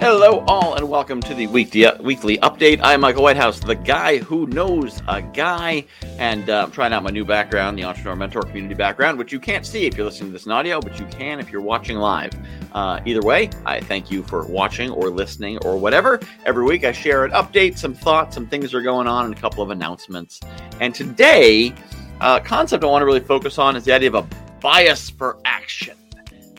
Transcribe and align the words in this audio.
Hello, 0.00 0.42
all, 0.48 0.76
and 0.76 0.88
welcome 0.88 1.20
to 1.20 1.34
the 1.34 1.46
weekly 1.48 1.86
weekly 2.00 2.38
update. 2.38 2.80
I'm 2.82 3.02
Michael 3.02 3.22
Whitehouse, 3.22 3.60
the 3.60 3.74
guy 3.74 4.16
who 4.16 4.46
knows 4.46 5.02
a 5.08 5.20
guy, 5.20 5.84
and 6.18 6.48
uh, 6.48 6.62
I'm 6.64 6.70
trying 6.70 6.94
out 6.94 7.02
my 7.02 7.10
new 7.10 7.26
background, 7.26 7.78
the 7.78 7.84
Entrepreneur 7.84 8.16
Mentor 8.16 8.40
Community 8.40 8.74
background, 8.74 9.18
which 9.18 9.30
you 9.30 9.38
can't 9.38 9.66
see 9.66 9.84
if 9.84 9.98
you're 9.98 10.06
listening 10.06 10.30
to 10.30 10.32
this 10.32 10.46
in 10.46 10.52
audio, 10.52 10.80
but 10.80 10.98
you 10.98 11.04
can 11.08 11.38
if 11.38 11.52
you're 11.52 11.60
watching 11.60 11.98
live. 11.98 12.32
Uh, 12.72 13.00
either 13.04 13.20
way, 13.20 13.50
I 13.66 13.80
thank 13.80 14.10
you 14.10 14.22
for 14.22 14.46
watching 14.46 14.90
or 14.90 15.10
listening 15.10 15.58
or 15.66 15.76
whatever. 15.76 16.18
Every 16.46 16.64
week, 16.64 16.84
I 16.84 16.92
share 16.92 17.26
an 17.26 17.32
update, 17.32 17.76
some 17.76 17.92
thoughts, 17.92 18.34
some 18.34 18.46
things 18.46 18.72
that 18.72 18.78
are 18.78 18.82
going 18.82 19.06
on, 19.06 19.26
and 19.26 19.36
a 19.36 19.38
couple 19.38 19.62
of 19.62 19.68
announcements. 19.68 20.40
And 20.80 20.94
today, 20.94 21.74
uh, 22.22 22.40
concept 22.40 22.84
I 22.84 22.86
want 22.86 23.02
to 23.02 23.06
really 23.06 23.20
focus 23.20 23.58
on 23.58 23.76
is 23.76 23.84
the 23.84 23.92
idea 23.92 24.08
of 24.08 24.14
a 24.14 24.26
bias 24.62 25.10
for 25.10 25.38
action. 25.44 25.98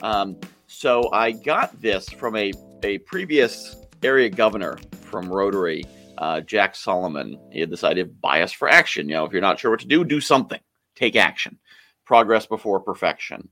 Um, 0.03 0.37
so 0.67 1.11
I 1.11 1.31
got 1.31 1.81
this 1.81 2.07
from 2.07 2.35
a 2.35 2.53
a 2.83 2.97
previous 2.99 3.75
area 4.03 4.29
governor 4.29 4.77
from 5.01 5.29
Rotary, 5.29 5.83
uh, 6.17 6.41
Jack 6.41 6.75
Solomon. 6.75 7.39
He 7.51 7.59
had 7.59 7.69
this 7.69 7.83
idea 7.83 8.03
of 8.03 8.21
bias 8.21 8.51
for 8.51 8.69
action. 8.69 9.07
You 9.07 9.15
know, 9.15 9.25
if 9.25 9.31
you're 9.31 9.41
not 9.41 9.59
sure 9.59 9.71
what 9.71 9.79
to 9.81 9.87
do, 9.87 10.03
do 10.03 10.21
something, 10.21 10.59
take 10.95 11.15
action, 11.15 11.57
progress 12.05 12.45
before 12.45 12.79
perfection. 12.79 13.49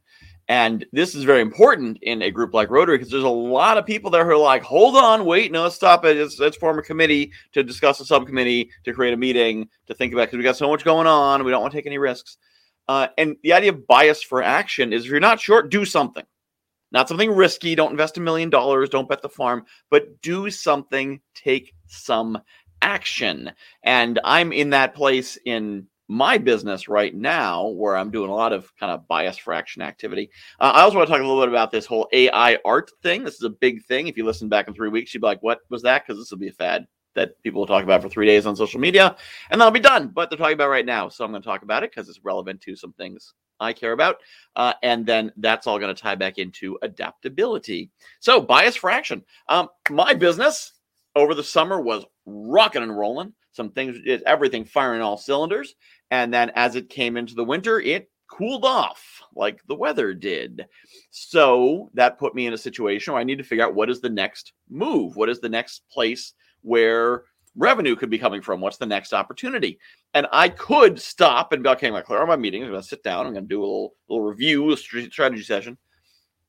And 0.47 0.83
this 0.91 1.13
is 1.13 1.25
very 1.25 1.41
important 1.41 1.99
in 2.01 2.23
a 2.23 2.31
group 2.31 2.55
like 2.55 2.71
Rotary 2.71 2.97
because 2.97 3.11
there's 3.11 3.23
a 3.23 3.29
lot 3.29 3.77
of 3.77 3.85
people 3.85 4.09
there 4.09 4.25
who 4.25 4.31
are 4.31 4.37
like, 4.37 4.63
hold 4.63 4.95
on, 4.95 5.25
wait, 5.25 5.51
no, 5.51 5.61
let's 5.61 5.75
stop 5.75 6.03
it. 6.05 6.17
Let's, 6.17 6.39
let's 6.39 6.57
form 6.57 6.79
a 6.79 6.81
committee 6.81 7.31
to 7.51 7.61
discuss 7.61 7.99
a 7.99 8.05
subcommittee, 8.05 8.71
to 8.83 8.93
create 8.93 9.13
a 9.13 9.17
meeting, 9.17 9.69
to 9.85 9.93
think 9.93 10.11
about 10.11 10.23
because 10.23 10.37
we 10.37 10.43
got 10.43 10.57
so 10.57 10.69
much 10.69 10.83
going 10.83 11.05
on. 11.05 11.43
We 11.43 11.51
don't 11.51 11.61
want 11.61 11.71
to 11.73 11.77
take 11.77 11.85
any 11.85 11.99
risks. 11.99 12.37
Uh, 12.87 13.09
and 13.19 13.35
the 13.43 13.53
idea 13.53 13.69
of 13.69 13.85
bias 13.85 14.23
for 14.23 14.41
action 14.41 14.91
is 14.91 15.05
if 15.05 15.11
you're 15.11 15.19
not 15.19 15.39
sure, 15.39 15.61
do 15.61 15.85
something. 15.85 16.25
Not 16.91 17.07
something 17.07 17.31
risky. 17.31 17.75
Don't 17.75 17.91
invest 17.91 18.17
a 18.17 18.21
million 18.21 18.49
dollars. 18.49 18.89
Don't 18.89 19.09
bet 19.09 19.21
the 19.21 19.29
farm, 19.29 19.65
but 19.89 20.21
do 20.21 20.49
something. 20.49 21.21
Take 21.35 21.73
some 21.87 22.39
action. 22.81 23.51
And 23.83 24.19
I'm 24.23 24.51
in 24.51 24.71
that 24.71 24.95
place 24.95 25.37
in 25.45 25.87
my 26.07 26.39
business 26.39 26.89
right 26.89 27.13
now 27.13 27.67
where 27.67 27.95
I'm 27.95 28.09
doing 28.09 28.31
a 28.31 28.35
lot 28.35 28.51
of 28.51 28.75
kind 28.77 28.91
of 28.91 29.07
bias 29.07 29.37
for 29.37 29.53
action 29.53 29.83
activity. 29.83 30.31
Uh, 30.59 30.71
I 30.73 30.81
also 30.81 30.97
want 30.97 31.07
to 31.07 31.13
talk 31.13 31.21
a 31.21 31.25
little 31.25 31.41
bit 31.41 31.49
about 31.49 31.69
this 31.69 31.85
whole 31.85 32.09
AI 32.11 32.57
art 32.65 32.89
thing. 33.03 33.23
This 33.23 33.35
is 33.35 33.43
a 33.43 33.49
big 33.49 33.85
thing. 33.85 34.07
If 34.07 34.17
you 34.17 34.25
listen 34.25 34.49
back 34.49 34.67
in 34.67 34.73
three 34.73 34.89
weeks, 34.89 35.13
you'd 35.13 35.21
be 35.21 35.27
like, 35.27 35.43
what 35.43 35.59
was 35.69 35.83
that? 35.83 36.05
Because 36.05 36.19
this 36.19 36.31
will 36.31 36.39
be 36.39 36.47
a 36.47 36.53
fad 36.53 36.87
that 37.13 37.41
people 37.43 37.59
will 37.59 37.67
talk 37.67 37.83
about 37.83 38.01
for 38.01 38.09
three 38.09 38.25
days 38.25 38.45
on 38.47 38.55
social 38.55 38.79
media 38.79 39.15
and 39.51 39.61
that'll 39.61 39.71
be 39.71 39.79
done. 39.79 40.07
But 40.07 40.29
they're 40.29 40.37
talking 40.37 40.53
about 40.53 40.69
right 40.69 40.85
now. 40.85 41.09
So 41.09 41.23
I'm 41.23 41.31
going 41.31 41.43
to 41.43 41.47
talk 41.47 41.61
about 41.61 41.83
it 41.83 41.91
because 41.91 42.09
it's 42.09 42.23
relevant 42.23 42.61
to 42.61 42.75
some 42.75 42.93
things 42.93 43.33
I 43.59 43.73
care 43.73 43.91
about. 43.91 44.17
Uh, 44.55 44.73
and 44.83 45.05
then 45.05 45.31
that's 45.37 45.67
all 45.67 45.79
going 45.79 45.93
to 45.93 46.01
tie 46.01 46.15
back 46.15 46.37
into 46.37 46.77
adaptability. 46.81 47.89
So, 48.19 48.41
bias 48.41 48.75
for 48.75 48.89
action. 48.89 49.23
Um, 49.47 49.69
my 49.89 50.13
business 50.13 50.73
over 51.15 51.33
the 51.33 51.43
summer 51.43 51.79
was 51.81 52.05
rocking 52.25 52.83
and 52.83 52.97
rolling. 52.97 53.33
Some 53.51 53.71
things, 53.71 53.97
everything 54.25 54.63
firing 54.63 55.01
all 55.01 55.17
cylinders. 55.17 55.75
And 56.11 56.33
then 56.33 56.51
as 56.55 56.75
it 56.75 56.89
came 56.89 57.17
into 57.17 57.35
the 57.35 57.43
winter, 57.43 57.79
it 57.79 58.09
cooled 58.29 58.63
off 58.63 59.21
like 59.35 59.61
the 59.67 59.75
weather 59.75 60.13
did. 60.13 60.65
So 61.11 61.89
that 61.93 62.19
put 62.19 62.35
me 62.35 62.45
in 62.45 62.53
a 62.53 62.57
situation 62.57 63.13
where 63.13 63.19
I 63.19 63.25
need 63.25 63.39
to 63.39 63.43
figure 63.43 63.65
out 63.65 63.75
what 63.75 63.89
is 63.89 64.01
the 64.01 64.09
next 64.09 64.53
move? 64.69 65.15
What 65.15 65.29
is 65.29 65.39
the 65.39 65.49
next 65.49 65.81
place 65.91 66.33
where 66.61 67.23
revenue 67.59 67.95
could 67.95 68.09
be 68.09 68.17
coming 68.17 68.41
from? 68.41 68.61
What's 68.61 68.77
the 68.77 68.85
next 68.85 69.13
opportunity? 69.13 69.79
And 70.13 70.25
I 70.31 70.49
could 70.49 70.99
stop 70.99 71.51
and 71.51 71.61
be 71.61 71.69
okay, 71.69 71.87
I'm 71.87 71.93
going 71.93 72.01
to 72.01 72.07
clear 72.07 72.19
all 72.19 72.27
my 72.27 72.35
meetings. 72.35 72.63
I'm 72.63 72.71
going 72.71 72.81
to 72.81 72.87
sit 72.87 73.03
down. 73.03 73.27
I'm 73.27 73.33
going 73.33 73.45
to 73.45 73.49
do 73.49 73.59
a 73.59 73.61
little, 73.61 73.95
little 74.07 74.25
review, 74.25 74.71
a 74.71 74.77
strategy 74.77 75.43
session. 75.43 75.77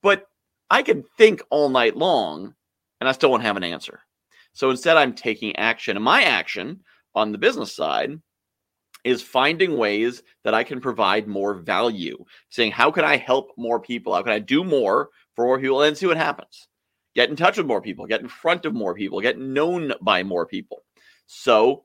But 0.03 0.27
I 0.71 0.83
can 0.83 1.05
think 1.19 1.43
all 1.51 1.69
night 1.69 1.97
long 1.97 2.55
and 3.01 3.09
I 3.09 3.13
still 3.13 3.31
won't 3.31 3.43
have 3.43 3.57
an 3.57 3.65
answer. 3.65 4.01
So 4.53 4.71
instead, 4.71 4.97
I'm 4.97 5.13
taking 5.13 5.55
action. 5.57 5.97
And 5.97 6.05
my 6.05 6.23
action 6.23 6.81
on 7.15 7.33
the 7.33 7.39
business 7.39 7.75
side 7.75 8.21
is 9.05 9.23
finding 9.23 9.77
ways 9.77 10.23
that 10.45 10.55
I 10.55 10.63
can 10.63 10.81
provide 10.81 11.27
more 11.27 11.55
value, 11.55 12.23
saying, 12.51 12.73
how 12.73 12.91
can 12.91 13.05
I 13.05 13.17
help 13.17 13.51
more 13.57 13.81
people? 13.81 14.15
How 14.15 14.23
can 14.23 14.33
I 14.33 14.39
do 14.39 14.63
more 14.63 15.09
for 15.35 15.47
more 15.47 15.59
people 15.59 15.83
and 15.83 15.97
see 15.97 16.07
what 16.07 16.17
happens? 16.17 16.69
Get 17.15 17.31
in 17.31 17.37
touch 17.37 17.57
with 17.57 17.67
more 17.67 17.81
people, 17.81 18.07
get 18.07 18.21
in 18.21 18.29
front 18.29 18.65
of 18.67 18.75
more 18.75 18.95
people, 18.95 19.21
get 19.21 19.39
known 19.39 19.93
by 20.01 20.23
more 20.23 20.47
people. 20.47 20.85
So, 21.33 21.85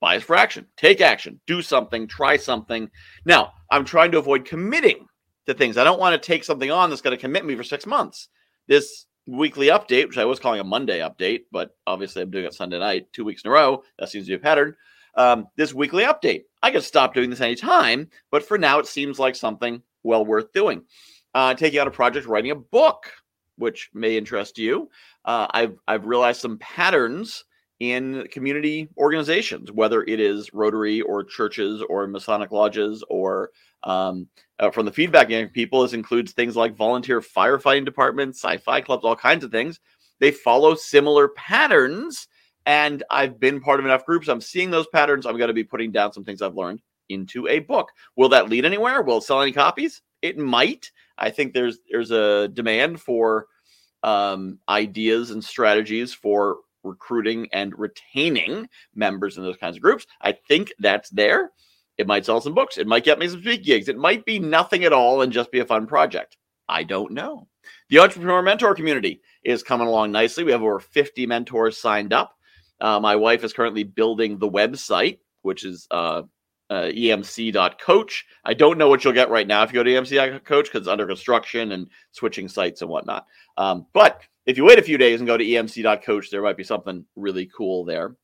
bias 0.00 0.22
for 0.22 0.36
action, 0.36 0.66
take 0.76 1.00
action, 1.00 1.40
do 1.46 1.62
something, 1.62 2.06
try 2.06 2.36
something. 2.36 2.90
Now, 3.24 3.54
I'm 3.70 3.86
trying 3.86 4.12
to 4.12 4.18
avoid 4.18 4.44
committing 4.44 5.06
to 5.46 5.54
things. 5.54 5.78
I 5.78 5.84
don't 5.84 5.98
want 5.98 6.12
to 6.12 6.26
take 6.26 6.44
something 6.44 6.70
on 6.70 6.90
that's 6.90 7.00
going 7.00 7.16
to 7.16 7.20
commit 7.20 7.46
me 7.46 7.56
for 7.56 7.64
six 7.64 7.86
months. 7.86 8.28
This 8.68 9.06
weekly 9.26 9.68
update, 9.68 10.08
which 10.08 10.18
I 10.18 10.26
was 10.26 10.38
calling 10.38 10.60
a 10.60 10.64
Monday 10.64 10.98
update, 10.98 11.44
but 11.50 11.74
obviously 11.86 12.20
I'm 12.20 12.30
doing 12.30 12.44
it 12.44 12.52
Sunday 12.52 12.78
night, 12.78 13.10
two 13.14 13.24
weeks 13.24 13.42
in 13.42 13.50
a 13.50 13.54
row. 13.54 13.82
That 13.98 14.10
seems 14.10 14.26
to 14.26 14.32
be 14.32 14.34
a 14.34 14.38
pattern. 14.38 14.76
Um, 15.14 15.46
this 15.56 15.72
weekly 15.72 16.04
update, 16.04 16.42
I 16.62 16.70
could 16.70 16.82
stop 16.82 17.14
doing 17.14 17.30
this 17.30 17.40
anytime, 17.40 18.10
but 18.30 18.42
for 18.42 18.58
now, 18.58 18.78
it 18.78 18.86
seems 18.86 19.18
like 19.18 19.36
something 19.36 19.82
well 20.02 20.26
worth 20.26 20.52
doing. 20.52 20.82
Uh, 21.34 21.54
taking 21.54 21.80
on 21.80 21.88
a 21.88 21.90
project, 21.90 22.26
writing 22.26 22.50
a 22.50 22.56
book, 22.56 23.10
which 23.56 23.88
may 23.94 24.18
interest 24.18 24.58
you. 24.58 24.90
Uh, 25.24 25.46
I've 25.50 25.78
I've 25.88 26.04
realized 26.04 26.42
some 26.42 26.58
patterns 26.58 27.44
in 27.82 28.24
community 28.30 28.88
organizations, 28.96 29.72
whether 29.72 30.04
it 30.04 30.20
is 30.20 30.54
Rotary 30.54 31.00
or 31.00 31.24
churches 31.24 31.82
or 31.88 32.06
Masonic 32.06 32.52
lodges 32.52 33.02
or 33.10 33.50
um, 33.82 34.28
uh, 34.60 34.70
from 34.70 34.86
the 34.86 34.92
feedback 34.92 35.26
getting 35.28 35.48
people, 35.48 35.82
this 35.82 35.92
includes 35.92 36.30
things 36.30 36.54
like 36.54 36.76
volunteer 36.76 37.20
firefighting 37.20 37.84
departments, 37.84 38.38
sci-fi 38.40 38.80
clubs, 38.82 39.04
all 39.04 39.16
kinds 39.16 39.42
of 39.42 39.50
things. 39.50 39.80
They 40.20 40.30
follow 40.30 40.76
similar 40.76 41.26
patterns, 41.30 42.28
and 42.66 43.02
I've 43.10 43.40
been 43.40 43.60
part 43.60 43.80
of 43.80 43.84
enough 43.84 44.06
groups. 44.06 44.28
I'm 44.28 44.40
seeing 44.40 44.70
those 44.70 44.86
patterns. 44.86 45.26
I'm 45.26 45.36
going 45.36 45.48
to 45.48 45.52
be 45.52 45.64
putting 45.64 45.90
down 45.90 46.12
some 46.12 46.22
things 46.22 46.40
I've 46.40 46.54
learned 46.54 46.82
into 47.08 47.48
a 47.48 47.58
book. 47.58 47.88
Will 48.14 48.28
that 48.28 48.48
lead 48.48 48.64
anywhere? 48.64 49.02
Will 49.02 49.18
it 49.18 49.24
sell 49.24 49.42
any 49.42 49.50
copies? 49.50 50.02
It 50.22 50.38
might. 50.38 50.92
I 51.18 51.30
think 51.30 51.52
there's 51.52 51.80
there's 51.90 52.12
a 52.12 52.46
demand 52.46 53.00
for 53.00 53.48
um, 54.04 54.60
ideas 54.68 55.32
and 55.32 55.42
strategies 55.42 56.14
for 56.14 56.58
recruiting 56.84 57.48
and 57.52 57.78
retaining 57.78 58.68
members 58.94 59.36
in 59.36 59.42
those 59.42 59.56
kinds 59.56 59.76
of 59.76 59.82
groups. 59.82 60.06
I 60.20 60.32
think 60.32 60.72
that's 60.78 61.10
there. 61.10 61.52
It 61.98 62.06
might 62.06 62.24
sell 62.24 62.40
some 62.40 62.54
books. 62.54 62.78
It 62.78 62.86
might 62.86 63.04
get 63.04 63.18
me 63.18 63.28
some 63.28 63.40
speaking 63.40 63.64
gigs. 63.64 63.88
It 63.88 63.98
might 63.98 64.24
be 64.24 64.38
nothing 64.38 64.84
at 64.84 64.92
all 64.92 65.22
and 65.22 65.32
just 65.32 65.52
be 65.52 65.60
a 65.60 65.64
fun 65.64 65.86
project. 65.86 66.36
I 66.68 66.84
don't 66.84 67.12
know. 67.12 67.48
The 67.90 67.98
Entrepreneur 67.98 68.42
Mentor 68.42 68.74
community 68.74 69.20
is 69.44 69.62
coming 69.62 69.86
along 69.86 70.12
nicely. 70.12 70.44
We 70.44 70.52
have 70.52 70.62
over 70.62 70.80
50 70.80 71.26
mentors 71.26 71.78
signed 71.78 72.12
up. 72.12 72.34
Uh, 72.80 72.98
my 72.98 73.14
wife 73.14 73.44
is 73.44 73.52
currently 73.52 73.84
building 73.84 74.38
the 74.38 74.50
website, 74.50 75.18
which 75.42 75.64
is 75.64 75.86
uh, 75.90 76.22
uh, 76.70 76.84
emc.coach. 76.84 78.24
I 78.44 78.54
don't 78.54 78.78
know 78.78 78.88
what 78.88 79.04
you'll 79.04 79.12
get 79.12 79.30
right 79.30 79.46
now 79.46 79.62
if 79.62 79.70
you 79.70 79.74
go 79.74 79.82
to 79.82 79.90
emc.coach 79.90 80.64
because 80.64 80.80
it's 80.80 80.88
under 80.88 81.06
construction 81.06 81.72
and 81.72 81.88
switching 82.12 82.48
sites 82.48 82.80
and 82.80 82.90
whatnot. 82.90 83.26
Um, 83.58 83.86
but 83.92 84.22
if 84.46 84.56
you 84.56 84.64
wait 84.64 84.78
a 84.78 84.82
few 84.82 84.98
days 84.98 85.20
and 85.20 85.26
go 85.26 85.36
to 85.36 85.44
emc.coach, 85.44 86.30
there 86.30 86.42
might 86.42 86.56
be 86.56 86.64
something 86.64 87.04
really 87.16 87.48
cool 87.56 87.84
there. 87.84 88.16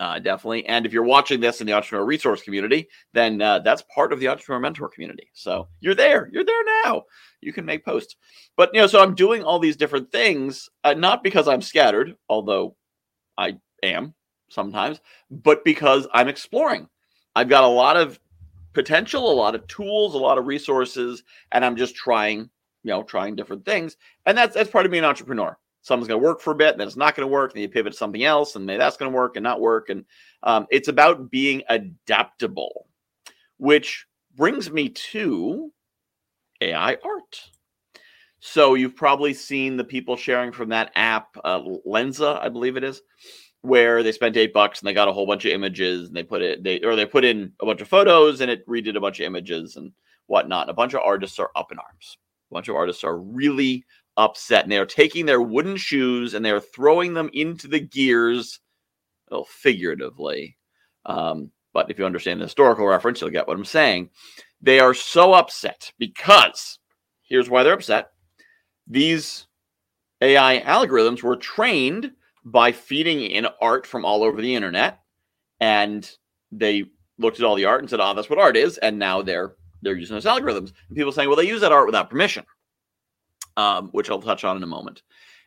Uh, 0.00 0.18
definitely. 0.18 0.66
And 0.66 0.84
if 0.84 0.92
you're 0.92 1.04
watching 1.04 1.40
this 1.40 1.60
in 1.60 1.66
the 1.66 1.74
entrepreneur 1.74 2.04
resource 2.04 2.42
community, 2.42 2.88
then 3.12 3.40
uh, 3.40 3.60
that's 3.60 3.84
part 3.94 4.12
of 4.12 4.18
the 4.18 4.28
entrepreneur 4.28 4.58
mentor 4.58 4.88
community. 4.88 5.30
So 5.32 5.68
you're 5.80 5.94
there. 5.94 6.28
You're 6.32 6.44
there 6.44 6.64
now. 6.84 7.02
You 7.40 7.52
can 7.52 7.64
make 7.64 7.84
posts. 7.84 8.16
But, 8.56 8.70
you 8.74 8.80
know, 8.80 8.88
so 8.88 9.00
I'm 9.00 9.14
doing 9.14 9.44
all 9.44 9.60
these 9.60 9.76
different 9.76 10.10
things, 10.10 10.68
uh, 10.82 10.94
not 10.94 11.22
because 11.22 11.46
I'm 11.46 11.62
scattered, 11.62 12.16
although 12.28 12.74
I 13.38 13.58
am 13.84 14.14
sometimes, 14.48 15.00
but 15.30 15.64
because 15.64 16.08
I'm 16.12 16.28
exploring. 16.28 16.88
I've 17.36 17.48
got 17.48 17.64
a 17.64 17.68
lot 17.68 17.96
of 17.96 18.18
potential, 18.72 19.30
a 19.30 19.32
lot 19.32 19.54
of 19.54 19.66
tools, 19.68 20.14
a 20.14 20.18
lot 20.18 20.38
of 20.38 20.46
resources, 20.46 21.22
and 21.52 21.64
I'm 21.64 21.76
just 21.76 21.94
trying 21.94 22.50
you 22.82 22.90
know, 22.90 23.02
trying 23.02 23.36
different 23.36 23.64
things. 23.64 23.96
And 24.26 24.36
that's 24.36 24.54
that's 24.54 24.70
part 24.70 24.86
of 24.86 24.92
being 24.92 25.04
an 25.04 25.10
entrepreneur. 25.10 25.56
Something's 25.82 26.08
going 26.08 26.20
to 26.20 26.24
work 26.24 26.40
for 26.40 26.52
a 26.52 26.56
bit, 26.56 26.78
then 26.78 26.86
it's 26.86 26.96
not 26.96 27.16
going 27.16 27.26
to 27.26 27.32
work, 27.32 27.52
and 27.52 27.60
you 27.60 27.68
pivot 27.68 27.92
to 27.92 27.98
something 27.98 28.22
else, 28.22 28.54
and 28.54 28.64
maybe 28.64 28.78
that's 28.78 28.96
going 28.96 29.10
to 29.10 29.16
work 29.16 29.34
and 29.34 29.42
not 29.42 29.60
work. 29.60 29.88
And 29.88 30.04
um, 30.44 30.66
it's 30.70 30.86
about 30.86 31.28
being 31.28 31.62
adaptable, 31.68 32.86
which 33.56 34.06
brings 34.36 34.70
me 34.70 34.90
to 34.90 35.72
AI 36.60 36.96
art. 37.04 37.40
So 38.38 38.74
you've 38.74 38.96
probably 38.96 39.34
seen 39.34 39.76
the 39.76 39.84
people 39.84 40.16
sharing 40.16 40.52
from 40.52 40.68
that 40.68 40.92
app, 40.94 41.36
uh, 41.44 41.60
Lensa, 41.86 42.40
I 42.40 42.48
believe 42.48 42.76
it 42.76 42.84
is, 42.84 43.02
where 43.62 44.04
they 44.04 44.12
spent 44.12 44.36
eight 44.36 44.52
bucks 44.52 44.80
and 44.80 44.86
they 44.86 44.92
got 44.94 45.08
a 45.08 45.12
whole 45.12 45.26
bunch 45.26 45.44
of 45.44 45.52
images 45.52 46.08
and 46.08 46.16
they 46.16 46.22
put 46.24 46.42
it, 46.42 46.62
they 46.62 46.80
or 46.80 46.94
they 46.96 47.06
put 47.06 47.24
in 47.24 47.52
a 47.60 47.66
bunch 47.66 47.80
of 47.80 47.88
photos 47.88 48.40
and 48.40 48.50
it 48.50 48.66
redid 48.68 48.96
a 48.96 49.00
bunch 49.00 49.20
of 49.20 49.26
images 49.26 49.76
and 49.76 49.92
whatnot. 50.26 50.68
A 50.68 50.74
bunch 50.74 50.94
of 50.94 51.02
artists 51.04 51.38
are 51.40 51.50
up 51.56 51.72
in 51.72 51.78
arms 51.78 52.18
a 52.52 52.54
bunch 52.54 52.68
of 52.68 52.76
artists 52.76 53.02
are 53.02 53.16
really 53.16 53.84
upset 54.18 54.62
and 54.62 54.70
they 54.70 54.78
are 54.78 54.86
taking 54.86 55.24
their 55.24 55.40
wooden 55.40 55.76
shoes 55.76 56.34
and 56.34 56.44
they 56.44 56.50
are 56.50 56.60
throwing 56.60 57.14
them 57.14 57.30
into 57.32 57.66
the 57.66 57.80
gears, 57.80 58.60
well, 59.30 59.44
figuratively. 59.44 60.58
Um, 61.06 61.50
but 61.72 61.90
if 61.90 61.98
you 61.98 62.04
understand 62.04 62.40
the 62.40 62.44
historical 62.44 62.86
reference, 62.86 63.20
you'll 63.20 63.30
get 63.30 63.48
what 63.48 63.56
I'm 63.56 63.64
saying. 63.64 64.10
They 64.60 64.80
are 64.80 64.92
so 64.92 65.32
upset 65.32 65.92
because 65.98 66.78
here's 67.22 67.48
why 67.48 67.62
they're 67.62 67.72
upset. 67.72 68.10
These 68.86 69.46
AI 70.20 70.60
algorithms 70.60 71.22
were 71.22 71.36
trained 71.36 72.12
by 72.44 72.72
feeding 72.72 73.22
in 73.22 73.46
art 73.62 73.86
from 73.86 74.04
all 74.04 74.22
over 74.22 74.42
the 74.42 74.54
internet, 74.54 75.00
and 75.58 76.08
they 76.50 76.84
looked 77.18 77.38
at 77.38 77.46
all 77.46 77.54
the 77.54 77.64
art 77.64 77.80
and 77.80 77.88
said, 77.88 78.00
"Oh, 78.00 78.12
that's 78.14 78.28
what 78.28 78.38
art 78.38 78.56
is," 78.56 78.78
and 78.78 78.98
now 78.98 79.22
they're 79.22 79.56
they're 79.82 79.96
using 79.96 80.16
those 80.16 80.24
algorithms. 80.24 80.72
And 80.88 80.96
people 80.96 81.12
saying, 81.12 81.28
"Well, 81.28 81.36
they 81.36 81.46
use 81.46 81.60
that 81.60 81.72
art 81.72 81.86
without 81.86 82.10
permission," 82.10 82.44
um, 83.56 83.88
which 83.90 84.10
I'll 84.10 84.22
touch 84.22 84.44
on 84.44 84.56
in 84.56 84.62
a 84.62 84.66
moment. 84.66 85.02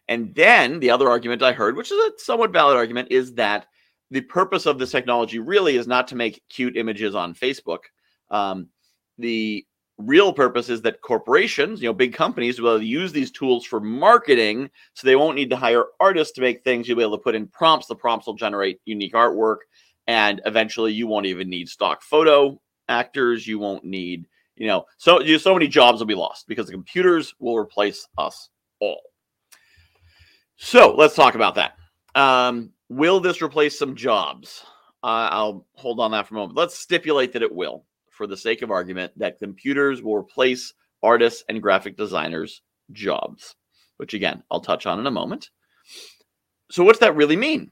And 0.08 0.36
then 0.36 0.80
the 0.80 0.92
other 0.92 1.10
argument 1.10 1.42
I 1.42 1.54
heard, 1.54 1.76
which 1.76 1.92
is 1.92 1.98
a 1.98 2.12
somewhat 2.20 2.54
valid 2.54 2.78
argument, 2.78 3.12
is 3.12 3.34
that 3.36 3.68
the 4.12 4.22
purpose 4.22 4.66
of 4.66 4.78
this 4.78 4.92
technology 4.92 5.40
really 5.40 5.78
is 5.78 5.88
not 5.88 6.08
to 6.10 6.16
make 6.16 6.44
cute 6.50 6.78
images 6.78 7.16
on 7.16 7.34
Facebook. 7.34 7.80
Um, 8.30 8.70
the 9.18 9.66
real 9.98 10.34
purpose 10.34 10.70
is 10.70 10.82
that 10.82 11.02
corporations, 11.02 11.82
you 11.82 11.88
know, 11.88 11.94
big 11.94 12.14
companies 12.14 12.60
will 12.60 12.82
use 12.82 13.12
these 13.12 13.32
tools 13.32 13.66
for 13.66 13.80
marketing 13.80 14.70
so 14.94 15.08
they 15.08 15.16
won't 15.16 15.36
need 15.36 15.50
to 15.50 15.56
hire 15.56 15.86
artists 16.00 16.34
to 16.34 16.42
make 16.42 16.64
things. 16.64 16.88
You'll 16.88 16.98
be 16.98 17.04
able 17.04 17.18
to 17.18 17.24
put 17.24 17.36
in 17.36 17.48
prompts. 17.48 17.88
The 17.88 17.96
prompts 17.96 18.28
will 18.28 18.36
generate 18.36 18.82
unique 18.86 19.14
artwork. 19.14 19.60
And 20.08 20.42
eventually 20.46 20.94
you 20.94 21.08
won't 21.08 21.26
even 21.26 21.50
need 21.50 21.70
stock 21.70 22.04
photo 22.04 22.62
actors. 22.90 23.48
You 23.48 23.60
won't 23.60 23.84
need, 23.84 24.26
you 24.56 24.68
know, 24.68 24.86
so 24.98 25.22
you, 25.22 25.40
so 25.40 25.54
many 25.54 25.68
jobs 25.68 26.00
will 26.00 26.06
be 26.06 26.16
lost 26.16 26.48
because 26.48 26.68
the 26.68 26.74
computers 26.74 27.34
will 27.40 27.58
replace 27.58 28.08
us 28.18 28.50
all. 28.80 29.02
So 30.58 30.96
let's 30.96 31.16
talk 31.16 31.36
about 31.36 31.56
that. 31.56 31.74
Um, 32.16 32.72
will 32.90 33.20
this 33.20 33.42
replace 33.42 33.78
some 33.78 33.96
jobs? 33.96 34.64
Uh, 35.04 35.30
I'll 35.32 35.66
hold 35.74 36.00
on 36.00 36.12
that 36.12 36.28
for 36.28 36.36
a 36.36 36.38
moment. 36.38 36.58
Let's 36.58 36.78
stipulate 36.78 37.34
that 37.34 37.44
it 37.44 37.54
will 37.54 37.86
for 38.16 38.26
the 38.26 38.38
sake 38.38 38.62
of 38.62 38.72
argument, 38.72 39.12
that 39.18 39.40
computers 39.40 40.02
will 40.02 40.16
replace 40.16 40.74
artists 41.04 41.44
and 41.50 41.62
graphic 41.62 41.98
designers' 41.98 42.62
jobs, 42.92 43.56
which 43.98 44.14
again, 44.14 44.42
I'll 44.50 44.62
touch 44.62 44.86
on 44.86 45.00
in 45.00 45.06
a 45.06 45.12
moment. 45.12 45.50
So, 46.72 46.84
what's 46.84 47.00
that 47.00 47.16
really 47.16 47.36
mean? 47.36 47.72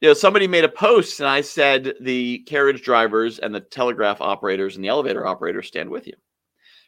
You 0.00 0.08
know, 0.08 0.14
somebody 0.14 0.46
made 0.46 0.64
a 0.64 0.68
post 0.68 1.20
and 1.20 1.28
I 1.28 1.40
said 1.40 1.94
the 2.00 2.38
carriage 2.40 2.82
drivers 2.82 3.38
and 3.38 3.54
the 3.54 3.60
telegraph 3.60 4.20
operators 4.20 4.76
and 4.76 4.84
the 4.84 4.88
elevator 4.88 5.26
operators 5.26 5.68
stand 5.68 5.88
with 5.88 6.06
you. 6.06 6.14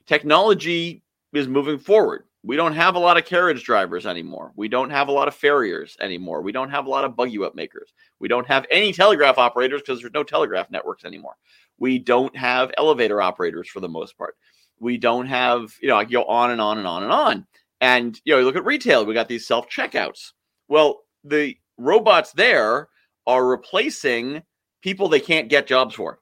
Technology 0.07 1.03
is 1.33 1.49
moving 1.49 1.79
forward. 1.79 2.25
We 2.43 2.57
don't 2.57 2.75
have 2.75 2.95
a 2.95 3.01
lot 3.01 3.17
of 3.17 3.25
carriage 3.25 3.65
drivers 3.65 4.07
anymore. 4.07 4.53
We 4.55 4.69
don't 4.69 4.91
have 4.91 5.09
a 5.09 5.13
lot 5.13 5.27
of 5.27 5.35
farriers 5.35 5.97
anymore. 6.01 6.43
We 6.43 6.53
don't 6.53 6.71
have 6.71 6.87
a 6.87 6.91
lot 6.91 7.05
of 7.05 7.17
buggy 7.17 7.39
whip 7.39 7.57
makers. 7.57 7.93
We 8.21 8.29
don't 8.29 8.47
have 8.47 8.67
any 8.71 8.93
telegraph 8.93 9.37
operators 9.37 9.81
because 9.81 10.01
there's 10.01 10.13
no 10.13 10.23
telegraph 10.23 10.71
networks 10.71 11.05
anymore. 11.05 11.35
We 11.79 11.99
don't 11.99 12.37
have 12.37 12.71
elevator 12.79 13.21
operators 13.21 13.69
for 13.69 13.81
the 13.81 13.89
most 13.89 14.17
part. 14.17 14.37
We 14.79 14.97
don't 14.97 15.27
have, 15.27 15.75
you 15.81 15.89
know, 15.89 15.97
I 15.97 16.05
go 16.05 16.25
on 16.25 16.53
and 16.53 16.61
on 16.61 16.79
and 16.79 16.87
on 16.87 17.03
and 17.03 17.13
on. 17.13 17.47
And, 17.81 18.21
you 18.25 18.33
know, 18.33 18.39
you 18.39 18.45
look 18.45 18.57
at 18.57 18.65
retail, 18.65 19.05
we 19.05 19.15
got 19.15 19.29
these 19.29 19.47
self 19.47 19.69
checkouts. 19.69 20.33
Well, 20.69 21.01
the 21.25 21.57
robots 21.79 22.33
there 22.33 22.89
are 23.27 23.47
replacing 23.47 24.43
people 24.83 25.09
they 25.09 25.21
can't 25.21 25.49
get 25.49 25.67
jobs 25.67 25.95
for. 25.95 26.21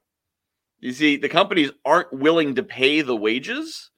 You 0.79 0.91
see, 0.91 1.17
the 1.17 1.29
companies 1.29 1.71
aren't 1.85 2.13
willing 2.13 2.55
to 2.55 2.63
pay 2.63 3.01
the 3.01 3.15
wages 3.15 3.91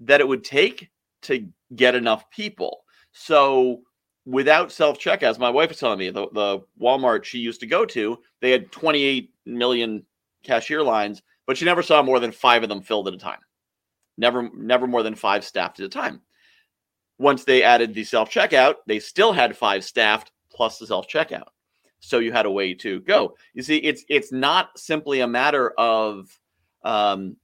that 0.00 0.20
it 0.20 0.28
would 0.28 0.44
take 0.44 0.90
to 1.22 1.48
get 1.74 1.94
enough 1.94 2.30
people. 2.30 2.84
So, 3.12 3.82
without 4.24 4.72
self 4.72 4.98
checkouts, 4.98 5.38
my 5.38 5.50
wife 5.50 5.68
was 5.68 5.78
telling 5.78 5.98
me 5.98 6.10
the, 6.10 6.28
the 6.32 6.60
Walmart 6.80 7.24
she 7.24 7.38
used 7.38 7.60
to 7.60 7.66
go 7.66 7.84
to, 7.86 8.18
they 8.40 8.50
had 8.50 8.72
28 8.72 9.30
million 9.46 10.04
cashier 10.42 10.82
lines, 10.82 11.22
but 11.46 11.56
she 11.56 11.64
never 11.64 11.82
saw 11.82 12.02
more 12.02 12.20
than 12.20 12.32
five 12.32 12.62
of 12.62 12.68
them 12.68 12.82
filled 12.82 13.08
at 13.08 13.14
a 13.14 13.18
time. 13.18 13.40
Never, 14.18 14.50
never 14.54 14.86
more 14.86 15.02
than 15.02 15.14
five 15.14 15.44
staffed 15.44 15.80
at 15.80 15.86
a 15.86 15.88
time. 15.88 16.20
Once 17.18 17.44
they 17.44 17.62
added 17.62 17.94
the 17.94 18.04
self 18.04 18.30
checkout, 18.30 18.76
they 18.86 18.98
still 18.98 19.32
had 19.32 19.56
five 19.56 19.84
staffed 19.84 20.32
plus 20.52 20.78
the 20.78 20.86
self 20.86 21.06
checkout. 21.08 21.48
So 22.02 22.18
you 22.18 22.32
had 22.32 22.46
a 22.46 22.50
way 22.50 22.74
to 22.74 23.00
go. 23.00 23.36
You 23.54 23.62
see, 23.62 23.78
it's 23.78 24.04
it's 24.08 24.32
not 24.32 24.78
simply 24.78 25.20
a 25.20 25.26
matter 25.26 25.70
of 25.78 26.36
um, 26.84 27.36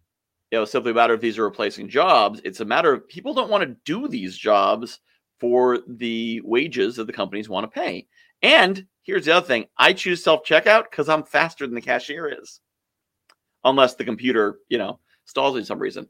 you 0.51 0.59
know, 0.59 0.65
simply 0.65 0.91
a 0.91 0.95
matter 0.95 1.15
of 1.15 1.21
these 1.21 1.39
are 1.39 1.45
replacing 1.45 1.89
jobs. 1.89 2.41
It's 2.45 2.61
a 2.61 2.65
matter 2.65 2.93
of 2.93 3.09
people 3.09 3.35
don't 3.35 3.51
want 3.51 3.63
to 3.65 3.77
do 3.85 4.09
these 4.09 4.37
jobs 4.37 5.01
for 5.39 5.79
the 5.87 6.41
wages 6.45 6.97
that 6.97 7.07
the 7.07 7.13
companies 7.13 7.49
want 7.49 7.65
to 7.65 7.81
pay. 7.81 8.07
And 8.43 8.87
here's 9.03 9.25
the 9.27 9.37
other 9.37 9.47
thing 9.47 9.67
I 9.77 9.93
choose 9.93 10.25
self 10.25 10.45
checkout 10.45 10.85
because 10.91 11.09
I'm 11.09 11.25
faster 11.25 11.67
than 11.67 11.75
the 11.75 11.81
cashier 11.81 12.29
is 12.41 12.61
unless 13.65 13.95
the 13.95 14.05
computer, 14.05 14.59
you 14.69 14.79
know, 14.79 15.01
stalls 15.25 15.55
me 15.55 15.65
some 15.65 15.79
reason. 15.79 16.09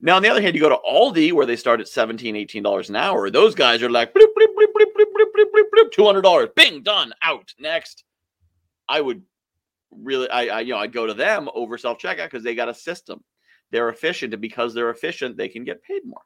Now, 0.00 0.16
on 0.16 0.22
the 0.22 0.28
other 0.28 0.40
hand, 0.40 0.54
you 0.54 0.60
go 0.60 0.68
to 0.68 0.78
Aldi 0.88 1.32
where 1.32 1.46
they 1.46 1.56
start 1.56 1.80
at 1.80 1.86
$17, 1.86 2.20
$18 2.48 2.88
an 2.88 2.96
hour. 2.96 3.30
Those 3.30 3.54
guys 3.54 3.82
are 3.82 3.90
like, 3.90 4.14
bloop, 4.14 4.28
bloop, 4.38 4.54
bloop, 4.54 5.90
$200, 5.92 6.54
bing, 6.54 6.82
done, 6.82 7.12
out, 7.22 7.52
next. 7.58 8.04
I 8.88 9.00
would 9.00 9.22
really, 9.90 10.30
I, 10.30 10.58
I 10.58 10.60
you 10.60 10.72
know, 10.72 10.78
I'd 10.78 10.92
go 10.92 11.06
to 11.06 11.14
them 11.14 11.48
over 11.54 11.76
self 11.76 11.98
checkout 11.98 12.26
because 12.26 12.44
they 12.44 12.54
got 12.54 12.68
a 12.68 12.74
system. 12.74 13.24
They're 13.70 13.88
efficient, 13.88 14.32
and 14.32 14.40
because 14.40 14.72
they're 14.72 14.90
efficient, 14.90 15.36
they 15.36 15.48
can 15.48 15.64
get 15.64 15.82
paid 15.82 16.02
more. 16.04 16.22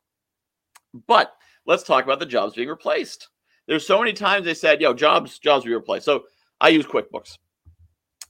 But 1.06 1.32
let's 1.66 1.82
talk 1.82 2.04
about 2.04 2.20
the 2.20 2.26
jobs 2.26 2.54
being 2.54 2.68
replaced. 2.68 3.28
There's 3.66 3.86
so 3.86 3.98
many 3.98 4.12
times 4.12 4.44
they 4.44 4.54
said, 4.54 4.80
yo, 4.80 4.92
jobs, 4.92 5.38
jobs 5.38 5.64
be 5.64 5.74
replaced. 5.74 6.04
So 6.04 6.24
I 6.60 6.68
use 6.68 6.86
QuickBooks. 6.86 7.38